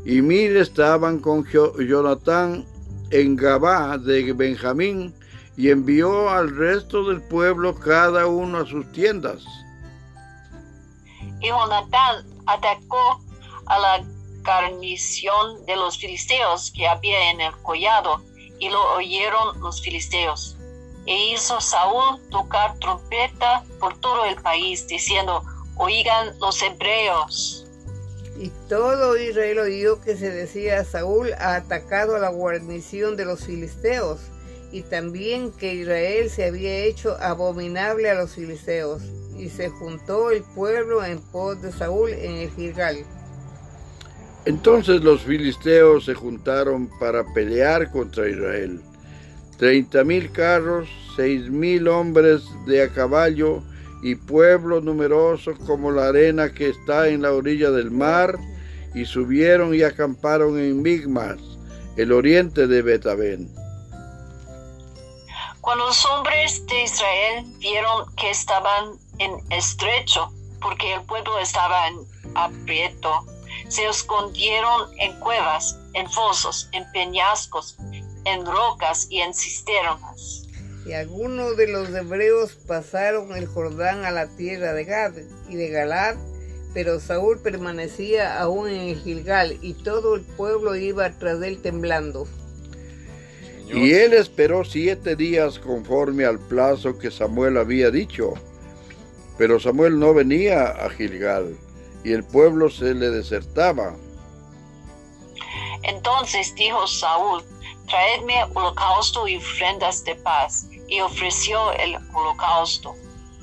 y 0.04 0.22
mil 0.22 0.56
estaban 0.56 1.18
con 1.18 1.44
Jonatán 1.46 2.64
en 3.10 3.36
Gabá 3.36 3.98
de 3.98 4.32
Benjamín, 4.32 5.14
y 5.58 5.70
envió 5.70 6.30
al 6.30 6.54
resto 6.54 7.08
del 7.08 7.20
pueblo 7.20 7.74
cada 7.74 8.28
uno 8.28 8.58
a 8.58 8.66
sus 8.66 8.90
tiendas. 8.92 9.42
Y 11.40 11.48
Jonatán 11.48 12.24
atacó 12.46 13.20
a 13.66 13.78
la 13.80 14.04
guarnición 14.48 15.66
de 15.66 15.76
los 15.76 15.98
filisteos 15.98 16.72
que 16.74 16.88
había 16.88 17.30
en 17.30 17.40
el 17.42 17.52
collado, 17.58 18.22
y 18.58 18.70
lo 18.70 18.94
oyeron 18.94 19.60
los 19.60 19.82
filisteos. 19.82 20.56
E 21.06 21.32
hizo 21.32 21.60
Saúl 21.60 22.18
tocar 22.30 22.78
trompeta 22.78 23.62
por 23.78 23.98
todo 24.00 24.24
el 24.24 24.36
país, 24.36 24.86
diciendo, 24.86 25.42
oigan 25.76 26.38
los 26.38 26.62
hebreos. 26.62 27.66
Y 28.38 28.50
todo 28.68 29.16
Israel 29.18 29.58
oyó 29.58 30.00
que 30.00 30.16
se 30.16 30.30
decía, 30.30 30.82
Saúl 30.84 31.34
ha 31.34 31.56
atacado 31.56 32.16
a 32.16 32.18
la 32.18 32.30
guarnición 32.30 33.16
de 33.16 33.26
los 33.26 33.44
filisteos 33.44 34.20
y 34.70 34.82
también 34.82 35.52
que 35.52 35.74
Israel 35.74 36.30
se 36.30 36.44
había 36.44 36.74
hecho 36.84 37.16
abominable 37.20 38.10
a 38.10 38.14
los 38.14 38.32
filisteos, 38.32 39.02
y 39.36 39.48
se 39.50 39.68
juntó 39.70 40.30
el 40.30 40.42
pueblo 40.42 41.04
en 41.04 41.20
pos 41.20 41.60
de 41.62 41.72
Saúl 41.72 42.12
en 42.12 42.36
el 42.36 42.50
Gilgal. 42.50 43.04
Entonces 44.44 45.02
los 45.02 45.22
filisteos 45.22 46.04
se 46.04 46.14
juntaron 46.14 46.88
para 46.98 47.24
pelear 47.34 47.90
contra 47.90 48.28
Israel. 48.28 48.80
Treinta 49.58 50.04
mil 50.04 50.30
carros, 50.30 50.88
seis 51.16 51.50
mil 51.50 51.88
hombres 51.88 52.42
de 52.66 52.82
a 52.82 52.88
caballo 52.88 53.62
y 54.02 54.14
pueblo 54.14 54.80
numeroso 54.80 55.54
como 55.66 55.90
la 55.90 56.08
arena 56.08 56.52
que 56.52 56.68
está 56.68 57.08
en 57.08 57.22
la 57.22 57.32
orilla 57.32 57.70
del 57.70 57.90
mar, 57.90 58.38
y 58.94 59.04
subieron 59.04 59.74
y 59.74 59.82
acamparon 59.82 60.58
en 60.58 60.80
Migmas, 60.80 61.38
el 61.96 62.12
oriente 62.12 62.66
de 62.66 62.82
Betabén. 62.82 63.52
Cuando 65.60 65.86
los 65.86 66.06
hombres 66.06 66.64
de 66.66 66.84
Israel 66.84 67.44
vieron 67.58 68.06
que 68.16 68.30
estaban 68.30 68.92
en 69.18 69.32
estrecho, 69.50 70.32
porque 70.62 70.94
el 70.94 71.02
pueblo 71.02 71.38
estaba 71.40 71.88
en 71.88 71.96
aprieto, 72.34 73.26
se 73.68 73.86
escondieron 73.86 74.90
en 74.98 75.18
cuevas, 75.20 75.78
en 75.94 76.10
fosos, 76.10 76.68
en 76.72 76.90
peñascos, 76.92 77.76
en 78.24 78.44
rocas 78.44 79.06
y 79.10 79.20
en 79.20 79.34
cisternas. 79.34 80.46
Y 80.86 80.92
algunos 80.92 81.56
de 81.56 81.68
los 81.68 81.90
hebreos 81.90 82.56
pasaron 82.66 83.36
el 83.36 83.46
Jordán 83.46 84.04
a 84.04 84.10
la 84.10 84.26
tierra 84.26 84.72
de 84.72 84.84
Gad 84.84 85.12
y 85.48 85.56
de 85.56 85.68
Galad, 85.68 86.16
pero 86.72 86.98
Saúl 86.98 87.38
permanecía 87.40 88.40
aún 88.40 88.68
en 88.68 88.80
el 88.88 89.00
Gilgal 89.00 89.58
y 89.60 89.74
todo 89.74 90.14
el 90.14 90.22
pueblo 90.22 90.74
iba 90.76 91.10
tras 91.18 91.42
él 91.42 91.60
temblando. 91.60 92.26
Y 93.70 93.92
él 93.92 94.14
esperó 94.14 94.64
siete 94.64 95.14
días 95.14 95.58
conforme 95.58 96.24
al 96.24 96.38
plazo 96.38 96.98
que 96.98 97.10
Samuel 97.10 97.58
había 97.58 97.90
dicho. 97.90 98.32
Pero 99.36 99.60
Samuel 99.60 99.98
no 99.98 100.14
venía 100.14 100.68
a 100.68 100.88
Gilgal 100.88 101.54
y 102.04 102.12
el 102.12 102.24
pueblo 102.24 102.70
se 102.70 102.94
le 102.94 103.10
desertaba. 103.10 103.94
Entonces 105.82 106.54
dijo 106.54 106.86
Saúl, 106.86 107.42
traedme 107.86 108.44
holocausto 108.54 109.26
y 109.28 109.36
ofrendas 109.36 110.04
de 110.04 110.14
paz. 110.16 110.68
Y 110.88 111.00
ofreció 111.00 111.72
el 111.72 111.96
holocausto. 112.14 112.94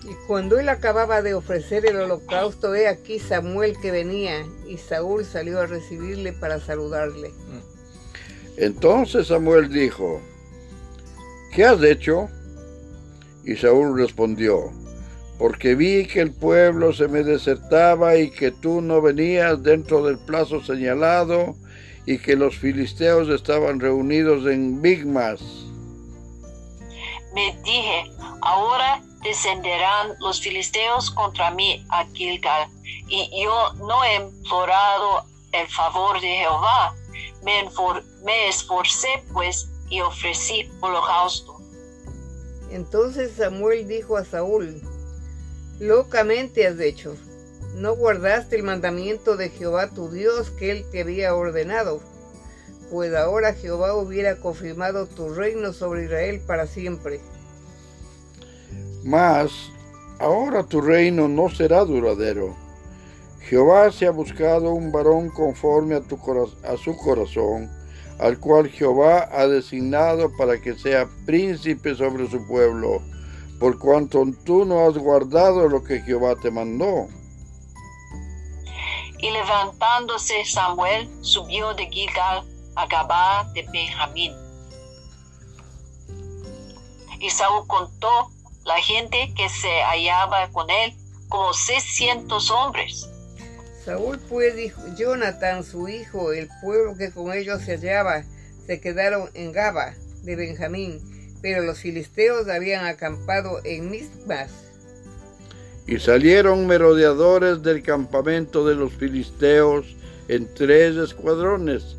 Y 0.04 0.14
cuando 0.28 0.60
él 0.60 0.70
acababa 0.70 1.22
de 1.22 1.34
ofrecer 1.34 1.86
el 1.86 1.98
holocausto, 1.98 2.74
he 2.74 2.88
aquí 2.88 3.20
Samuel 3.20 3.78
que 3.80 3.92
venía, 3.92 4.46
y 4.68 4.78
Saúl 4.78 5.26
salió 5.26 5.60
a 5.60 5.66
recibirle 5.66 6.34
para 6.34 6.60
saludarle. 6.60 7.32
Entonces 8.58 9.28
Samuel 9.28 9.70
dijo, 9.70 10.22
¿qué 11.54 11.66
has 11.66 11.82
hecho? 11.84 12.30
Y 13.44 13.56
Saúl 13.56 13.98
respondió, 13.98 14.72
porque 15.38 15.76
vi 15.76 16.08
que 16.08 16.22
el 16.22 16.34
pueblo 16.34 16.94
se 16.94 17.08
me 17.08 17.24
desertaba 17.24 18.16
y 18.16 18.30
que 18.32 18.52
tú 18.52 18.82
no 18.82 19.02
venías 19.02 19.62
dentro 19.64 20.04
del 20.06 20.18
plazo 20.18 20.64
señalado 20.64 21.56
y 22.06 22.20
que 22.20 22.36
los 22.36 22.58
filisteos 22.58 23.30
estaban 23.30 23.80
reunidos 23.80 24.46
en 24.46 24.82
Bigmas. 24.82 25.42
Me 27.34 27.58
dije, 27.64 28.12
ahora 28.42 29.02
descenderán 29.24 30.14
los 30.20 30.40
filisteos 30.40 31.12
contra 31.12 31.52
mí 31.52 31.86
a 31.90 32.06
Gilgal, 32.14 32.70
y 33.08 33.44
yo 33.44 33.74
no 33.74 34.04
he 34.04 34.16
implorado 34.16 35.26
el 35.52 35.68
favor 35.68 36.22
de 36.22 36.28
Jehová. 36.28 36.96
Me, 37.44 37.70
me 38.24 38.48
esforcé 38.48 39.24
pues 39.34 39.70
y 39.90 40.00
ofrecí 40.00 40.70
holocausto. 40.80 41.58
Entonces 42.72 43.34
Samuel 43.36 43.88
dijo 43.88 44.18
a 44.18 44.26
Saúl, 44.26 44.82
locamente 45.80 46.66
has 46.68 46.80
hecho, 46.80 47.16
no 47.76 47.96
guardaste 47.96 48.56
el 48.56 48.64
mandamiento 48.64 49.36
de 49.36 49.50
Jehová 49.50 49.90
tu 49.90 50.10
Dios 50.10 50.50
que 50.52 50.72
él 50.72 50.86
te 50.92 51.02
había 51.02 51.36
ordenado, 51.36 52.02
pues 52.90 53.14
ahora 53.14 53.54
Jehová 53.54 53.96
hubiera 53.96 54.38
confirmado 54.38 55.08
tu 55.08 55.30
reino 55.30 55.74
sobre 55.74 56.06
Israel 56.06 56.42
para 56.46 56.68
siempre. 56.68 57.20
Mas 59.04 59.52
ahora 60.20 60.64
tu 60.64 60.82
reino 60.82 61.28
no 61.28 61.50
será 61.50 61.84
duradero. 61.84 62.56
Jehová 63.42 63.92
se 63.92 64.08
ha 64.08 64.12
buscado 64.12 64.72
un 64.72 64.92
varón 64.92 65.30
conforme 65.30 65.96
a, 65.96 66.02
tu 66.02 66.18
a 66.64 66.78
su 66.78 66.96
corazón, 66.98 67.70
al 68.18 68.40
cual 68.40 68.70
Jehová 68.70 69.30
ha 69.32 69.46
designado 69.48 70.32
para 70.36 70.60
que 70.60 70.74
sea 70.76 71.08
príncipe 71.26 71.94
sobre 71.94 72.28
su 72.28 72.48
pueblo, 72.48 73.02
por 73.60 73.80
cuanto 73.80 74.24
tú 74.44 74.66
no 74.66 74.88
has 74.88 74.98
guardado 74.98 75.68
lo 75.68 75.84
que 75.84 76.02
Jehová 76.02 76.36
te 76.42 76.52
mandó. 76.52 77.08
Y 79.20 79.32
levantándose 79.32 80.46
Samuel 80.46 81.10
subió 81.22 81.74
de 81.74 81.88
Gilgal 81.88 82.44
a 82.76 82.86
Gabá 82.88 83.50
de 83.54 83.64
Benjamín. 83.72 84.34
Y 87.20 87.30
Saúl 87.30 87.66
contó 87.68 88.30
la 88.66 88.76
gente 88.82 89.34
que 89.36 89.48
se 89.50 89.82
hallaba 89.84 90.50
con 90.52 90.70
él 90.70 90.94
como 91.30 91.54
600 91.54 92.52
hombres. 92.52 93.10
Saúl 93.84 94.20
pues 94.28 94.56
dijo, 94.56 94.82
Jonathan, 94.98 95.64
su 95.64 95.88
hijo, 95.88 96.34
el 96.34 96.50
pueblo 96.62 96.96
que 96.98 97.12
con 97.12 97.32
ellos 97.32 97.62
se 97.62 97.78
hallaba, 97.78 98.24
se 98.66 98.82
quedaron 98.82 99.30
en 99.34 99.52
Gaba 99.52 99.94
de 100.24 100.36
Benjamín, 100.36 101.00
pero 101.46 101.62
los 101.62 101.78
filisteos 101.78 102.48
habían 102.48 102.88
acampado 102.88 103.60
en 103.64 103.92
Mismas. 103.92 104.50
Y 105.86 106.00
salieron 106.00 106.66
merodeadores 106.66 107.62
del 107.62 107.84
campamento 107.84 108.66
de 108.66 108.74
los 108.74 108.92
filisteos 108.94 109.86
en 110.28 110.52
tres 110.56 110.96
escuadrones. 110.96 111.98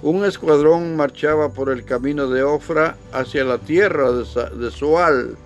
Un 0.00 0.24
escuadrón 0.24 0.96
marchaba 0.96 1.52
por 1.52 1.68
el 1.68 1.84
camino 1.84 2.30
de 2.30 2.44
Ofra 2.44 2.96
hacia 3.12 3.44
la 3.44 3.58
tierra 3.58 4.10
de 4.12 4.70
Sual 4.70 5.36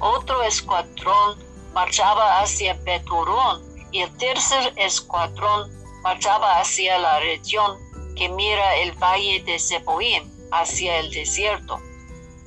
otro 0.00 0.42
escuadrón 0.42 1.38
marchaba 1.72 2.42
hacia 2.42 2.74
Beturón 2.84 3.62
y 3.90 4.00
el 4.00 4.14
tercer 4.18 4.74
escuadrón 4.76 5.70
marchaba 6.02 6.60
hacia 6.60 6.98
la 6.98 7.20
región 7.20 7.78
que 8.16 8.28
mira 8.28 8.76
el 8.82 8.92
valle 8.98 9.42
de 9.46 9.58
Seboim, 9.58 10.31
hacia 10.52 11.00
el 11.00 11.10
desierto. 11.10 11.80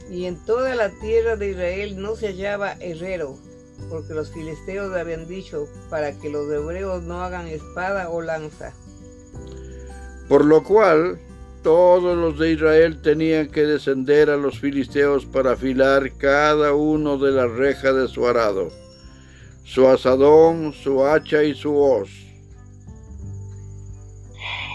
Y 0.10 0.26
en 0.26 0.38
toda 0.46 0.76
la 0.76 0.90
tierra 0.90 1.36
de 1.36 1.50
Israel 1.50 2.02
no 2.02 2.16
se 2.16 2.28
hallaba 2.28 2.74
herrero, 2.80 3.38
porque 3.90 4.14
los 4.14 4.32
filisteos 4.32 4.96
habían 4.96 5.28
dicho 5.28 5.68
para 5.90 6.18
que 6.18 6.30
los 6.30 6.50
hebreos 6.52 7.04
no 7.04 7.22
hagan 7.24 7.48
espada 7.48 8.10
o 8.10 8.22
lanza. 8.22 8.74
Por 10.30 10.46
lo 10.46 10.64
cual 10.64 11.20
todos 11.64 12.16
los 12.16 12.38
de 12.38 12.52
Israel 12.52 13.02
tenían 13.02 13.48
que 13.48 13.62
descender 13.62 14.30
a 14.30 14.38
los 14.38 14.60
filisteos 14.60 15.26
para 15.26 15.54
afilar 15.54 16.16
cada 16.18 16.74
uno 16.74 17.18
de 17.18 17.32
las 17.32 17.50
rejas 17.52 17.96
de 17.96 18.08
su 18.08 18.28
arado, 18.28 18.70
su 19.64 19.88
asadón, 19.88 20.74
su 20.74 21.04
hacha 21.04 21.42
y 21.42 21.56
su 21.56 21.76
hoz. 21.76 22.10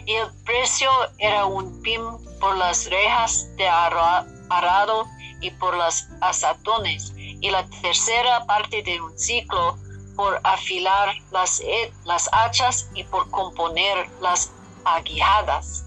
Y 0.07 0.15
el 0.15 0.27
precio 0.45 0.89
era 1.19 1.47
un 1.47 1.81
pim 1.83 2.03
por 2.41 2.57
las 2.57 2.89
rejas 2.91 3.49
de 3.57 3.69
arado 3.69 5.07
y 5.41 5.51
por 5.53 5.77
las 5.77 6.09
asadones, 6.21 7.13
y 7.17 7.51
la 7.51 7.67
tercera 7.83 8.45
parte 8.47 8.83
de 8.83 9.01
un 9.01 9.17
ciclo 9.19 9.79
por 10.17 10.41
afilar 10.45 11.15
las, 11.31 11.63
las 12.05 12.29
hachas 12.33 12.91
y 12.95 13.05
por 13.05 13.31
componer 13.31 14.07
las 14.21 14.51
aguijadas. 14.85 15.85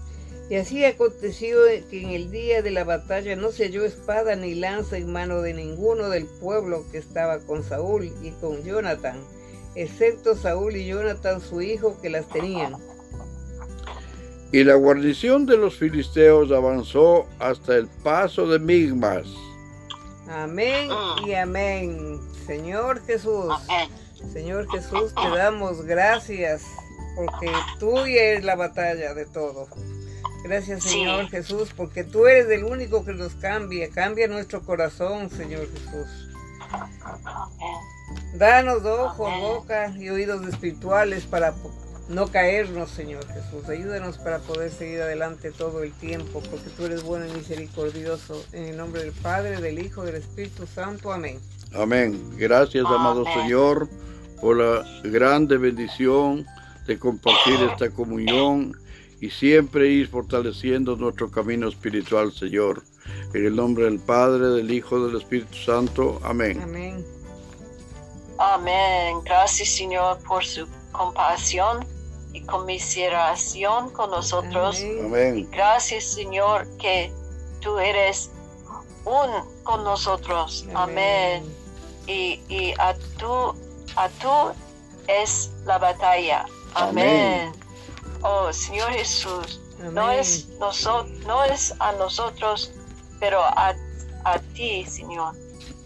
Y 0.50 0.56
así 0.56 0.84
aconteció 0.84 1.56
que 1.90 2.02
en 2.02 2.10
el 2.10 2.30
día 2.30 2.60
de 2.60 2.70
la 2.70 2.84
batalla 2.84 3.34
no 3.34 3.50
se 3.50 3.64
halló 3.64 3.84
espada 3.84 4.36
ni 4.36 4.54
lanza 4.54 4.98
en 4.98 5.10
mano 5.10 5.40
de 5.40 5.54
ninguno 5.54 6.10
del 6.10 6.26
pueblo 6.26 6.84
que 6.90 6.98
estaba 6.98 7.38
con 7.38 7.62
Saúl 7.62 8.12
y 8.22 8.30
con 8.40 8.62
Jonathan, 8.62 9.24
excepto 9.74 10.36
Saúl 10.36 10.76
y 10.76 10.86
Jonathan 10.86 11.40
su 11.40 11.62
hijo 11.62 11.98
que 12.00 12.10
las 12.10 12.28
tenían. 12.28 12.76
Y 14.54 14.62
la 14.62 14.76
guarnición 14.76 15.46
de 15.46 15.56
los 15.56 15.74
filisteos 15.74 16.52
avanzó 16.52 17.26
hasta 17.40 17.74
el 17.74 17.88
paso 17.88 18.46
de 18.46 18.60
Migmas. 18.60 19.26
Amén 20.30 20.88
y 21.26 21.34
amén. 21.34 22.20
Señor 22.46 23.04
Jesús, 23.04 23.52
Señor 24.32 24.70
Jesús, 24.70 25.12
te 25.12 25.36
damos 25.36 25.84
gracias 25.84 26.62
porque 27.16 27.50
tuya 27.80 28.34
es 28.34 28.44
la 28.44 28.54
batalla 28.54 29.12
de 29.12 29.26
todo. 29.26 29.66
Gracias 30.44 30.84
Señor 30.84 31.28
Jesús, 31.30 31.72
porque 31.76 32.04
tú 32.04 32.28
eres 32.28 32.48
el 32.48 32.62
único 32.62 33.04
que 33.04 33.12
nos 33.12 33.34
cambia. 33.34 33.90
Cambia 33.90 34.28
nuestro 34.28 34.62
corazón, 34.62 35.30
Señor 35.30 35.66
Jesús. 35.72 36.30
Danos 38.34 38.84
ojos, 38.84 39.32
boca 39.40 39.92
y 39.98 40.10
oídos 40.10 40.46
espirituales 40.46 41.24
para 41.24 41.52
no 42.08 42.26
caernos, 42.26 42.90
Señor 42.90 43.26
Jesús. 43.26 43.68
Ayúdanos 43.68 44.18
para 44.18 44.38
poder 44.38 44.70
seguir 44.70 45.00
adelante 45.00 45.50
todo 45.52 45.82
el 45.82 45.92
tiempo, 45.92 46.42
porque 46.50 46.68
tú 46.76 46.84
eres 46.84 47.02
bueno 47.02 47.26
y 47.26 47.32
misericordioso. 47.32 48.44
En 48.52 48.64
el 48.64 48.76
nombre 48.76 49.02
del 49.02 49.12
Padre, 49.12 49.60
del 49.60 49.78
Hijo, 49.78 50.04
del 50.04 50.16
Espíritu 50.16 50.66
Santo. 50.66 51.12
Amén. 51.12 51.40
Amén. 51.72 52.36
Gracias, 52.36 52.84
amado 52.86 53.24
Señor, 53.24 53.88
por 54.40 54.58
la 54.58 54.84
grande 55.02 55.56
bendición 55.56 56.46
de 56.86 56.98
compartir 56.98 57.54
esta 57.70 57.90
comunión 57.90 58.76
y 59.20 59.30
siempre 59.30 59.88
ir 59.88 60.08
fortaleciendo 60.08 60.96
nuestro 60.96 61.30
camino 61.30 61.68
espiritual, 61.68 62.32
Señor. 62.32 62.82
En 63.32 63.46
el 63.46 63.56
nombre 63.56 63.84
del 63.84 63.98
Padre, 63.98 64.48
del 64.48 64.70
Hijo, 64.70 65.06
del 65.06 65.16
Espíritu 65.16 65.56
Santo. 65.56 66.20
Amén. 66.22 66.60
Amén. 66.62 67.04
Amén. 68.38 69.16
Gracias, 69.24 69.70
Señor, 69.70 70.18
por 70.24 70.44
su 70.44 70.66
compasión 70.92 71.93
y 72.34 72.42
conmiseración 72.42 73.90
con 73.90 74.10
nosotros. 74.10 74.78
Amén. 75.04 75.48
Gracias, 75.50 76.04
Señor, 76.04 76.66
que 76.76 77.10
tú 77.60 77.78
eres 77.78 78.30
un 79.06 79.30
con 79.62 79.82
nosotros. 79.84 80.66
Amén. 80.74 81.44
Y, 82.06 82.40
y 82.48 82.74
a 82.78 82.94
tú, 83.18 83.54
a 83.96 84.08
tú 84.20 84.52
es 85.06 85.50
la 85.64 85.78
batalla. 85.78 86.44
Amén. 86.74 87.52
Amén. 87.52 87.52
Oh, 88.22 88.52
Señor 88.52 88.90
Jesús, 88.92 89.60
no 89.92 90.10
es, 90.10 90.48
noso- 90.58 91.04
no 91.26 91.44
es 91.44 91.74
a 91.78 91.92
nosotros, 91.92 92.72
pero 93.20 93.40
a, 93.42 93.74
a 94.24 94.38
ti, 94.54 94.84
Señor. 94.86 95.34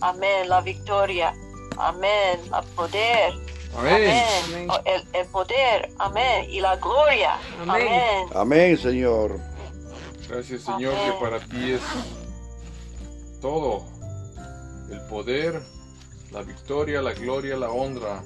Amén. 0.00 0.48
La 0.48 0.60
victoria. 0.60 1.34
Amén. 1.76 2.40
El 2.56 2.64
poder. 2.74 3.34
Amén. 3.76 4.24
Amén. 4.44 4.68
Oh, 4.70 4.80
El, 4.84 5.02
el 5.12 5.26
poder. 5.28 5.90
Amén. 5.98 6.46
Y 6.50 6.60
la 6.60 6.76
gloria. 6.76 7.38
Amén. 7.60 7.88
Amén. 7.88 8.28
Amén, 8.34 8.78
Señor. 8.78 9.38
Gracias 10.28 10.62
Señor 10.62 10.92
que 10.92 11.12
para 11.18 11.40
ti 11.40 11.72
es 11.72 11.80
todo. 13.40 13.84
El 14.90 15.00
poder, 15.02 15.62
la 16.30 16.42
victoria, 16.42 17.00
la 17.00 17.14
gloria, 17.14 17.56
la 17.56 17.70
honra. 17.70 18.22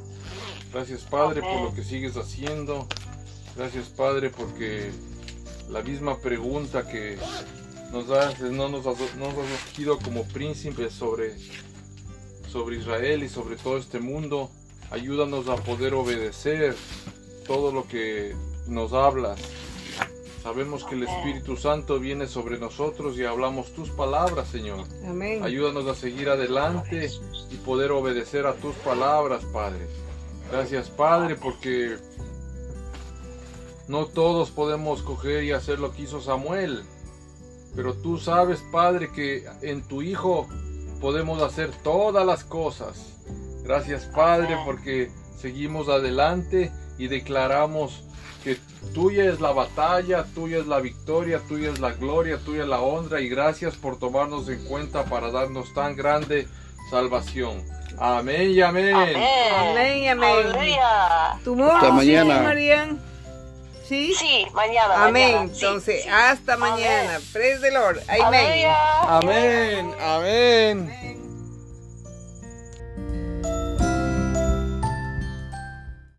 Gracias 0.72 1.02
Padre 1.02 1.42
por 1.42 1.60
lo 1.60 1.74
que 1.74 1.84
sigues 1.84 2.16
haciendo. 2.16 2.88
Gracias 3.56 3.88
Padre 3.88 4.30
porque 4.30 4.90
la 5.68 5.82
misma 5.82 6.18
pregunta 6.18 6.88
que 6.88 7.18
nos 7.92 8.08
das, 8.08 8.40
no 8.40 8.68
nos 8.68 8.86
has, 8.86 8.98
no 9.16 9.32
nos 9.32 9.38
has 9.38 9.98
como 10.04 10.24
príncipes 10.24 10.94
sobre, 10.94 11.36
sobre 12.48 12.78
Israel 12.78 13.22
y 13.22 13.28
sobre 13.28 13.56
todo 13.56 13.76
este 13.78 14.00
mundo. 14.00 14.50
Ayúdanos 14.92 15.48
a 15.48 15.56
poder 15.56 15.94
obedecer 15.94 16.76
todo 17.46 17.72
lo 17.72 17.88
que 17.88 18.36
nos 18.66 18.92
hablas. 18.92 19.40
Sabemos 20.42 20.84
que 20.84 20.96
el. 20.96 21.04
Espíritu 21.04 21.56
Santo 21.56 21.98
viene 21.98 22.26
sobre 22.26 22.58
nosotros 22.58 23.16
y 23.16 23.24
hablamos 23.24 23.72
tus 23.72 23.88
palabras, 23.88 24.48
Señor. 24.48 24.84
Amén. 25.08 25.42
Ayúdanos 25.42 25.86
a 25.86 25.94
seguir 25.94 26.28
adelante 26.28 27.08
y 27.50 27.56
poder 27.56 27.90
obedecer 27.90 28.46
a 28.46 28.52
tus 28.54 28.74
palabras, 28.76 29.44
Padre. 29.46 29.86
Gracias, 30.50 30.90
Padre, 30.90 31.36
porque 31.36 31.96
no 33.88 34.04
todos 34.04 34.50
podemos 34.50 35.00
coger 35.02 35.44
y 35.44 35.52
hacer 35.52 35.78
lo 35.78 35.94
que 35.94 36.02
hizo 36.02 36.20
Samuel. 36.20 36.82
Pero 37.74 37.94
tú 37.94 38.18
sabes, 38.18 38.62
Padre, 38.70 39.10
que 39.10 39.46
en 39.62 39.88
tu 39.88 40.02
Hijo 40.02 40.48
podemos 41.00 41.40
hacer 41.40 41.70
todas 41.82 42.26
las 42.26 42.44
cosas. 42.44 43.21
Gracias, 43.62 44.04
Padre, 44.06 44.56
porque 44.64 45.10
seguimos 45.40 45.88
adelante 45.88 46.72
y 46.98 47.08
declaramos 47.08 48.04
que 48.44 48.58
tuya 48.92 49.24
es 49.24 49.40
la 49.40 49.52
batalla, 49.52 50.24
tuya 50.34 50.58
es 50.58 50.66
la 50.66 50.80
victoria, 50.80 51.40
tuya 51.48 51.70
es 51.70 51.78
la 51.78 51.92
gloria, 51.92 52.38
tuya 52.38 52.62
es 52.62 52.68
la 52.68 52.80
honra 52.80 53.20
y 53.20 53.28
gracias 53.28 53.76
por 53.76 53.98
tomarnos 53.98 54.48
en 54.48 54.64
cuenta 54.64 55.04
para 55.04 55.30
darnos 55.30 55.72
tan 55.74 55.94
grande 55.94 56.48
salvación. 56.90 57.62
Amén 57.98 58.50
y 58.50 58.60
amén. 58.60 58.94
Amén. 58.94 59.16
Amén, 59.54 60.08
amén. 60.08 60.46
¿Tu 61.44 61.54
muro 61.54 61.72
Hasta 61.72 61.88
sí, 61.88 61.92
mañana. 61.92 62.42
Marian? 62.42 63.00
¿Sí? 63.84 64.14
Sí, 64.14 64.46
mañana. 64.54 65.04
Amén. 65.04 65.34
mañana. 65.34 65.54
Sí, 65.54 65.64
Entonces, 65.64 66.02
sí. 66.02 66.08
hasta 66.08 66.54
Amén. 66.54 66.70
mañana. 66.70 67.20
Praise 67.32 67.60
the 67.60 67.70
Lord. 67.70 68.00
Amén. 68.08 68.66
Amén, 69.06 69.94
amén. 70.00 70.90
Amén. 70.98 71.21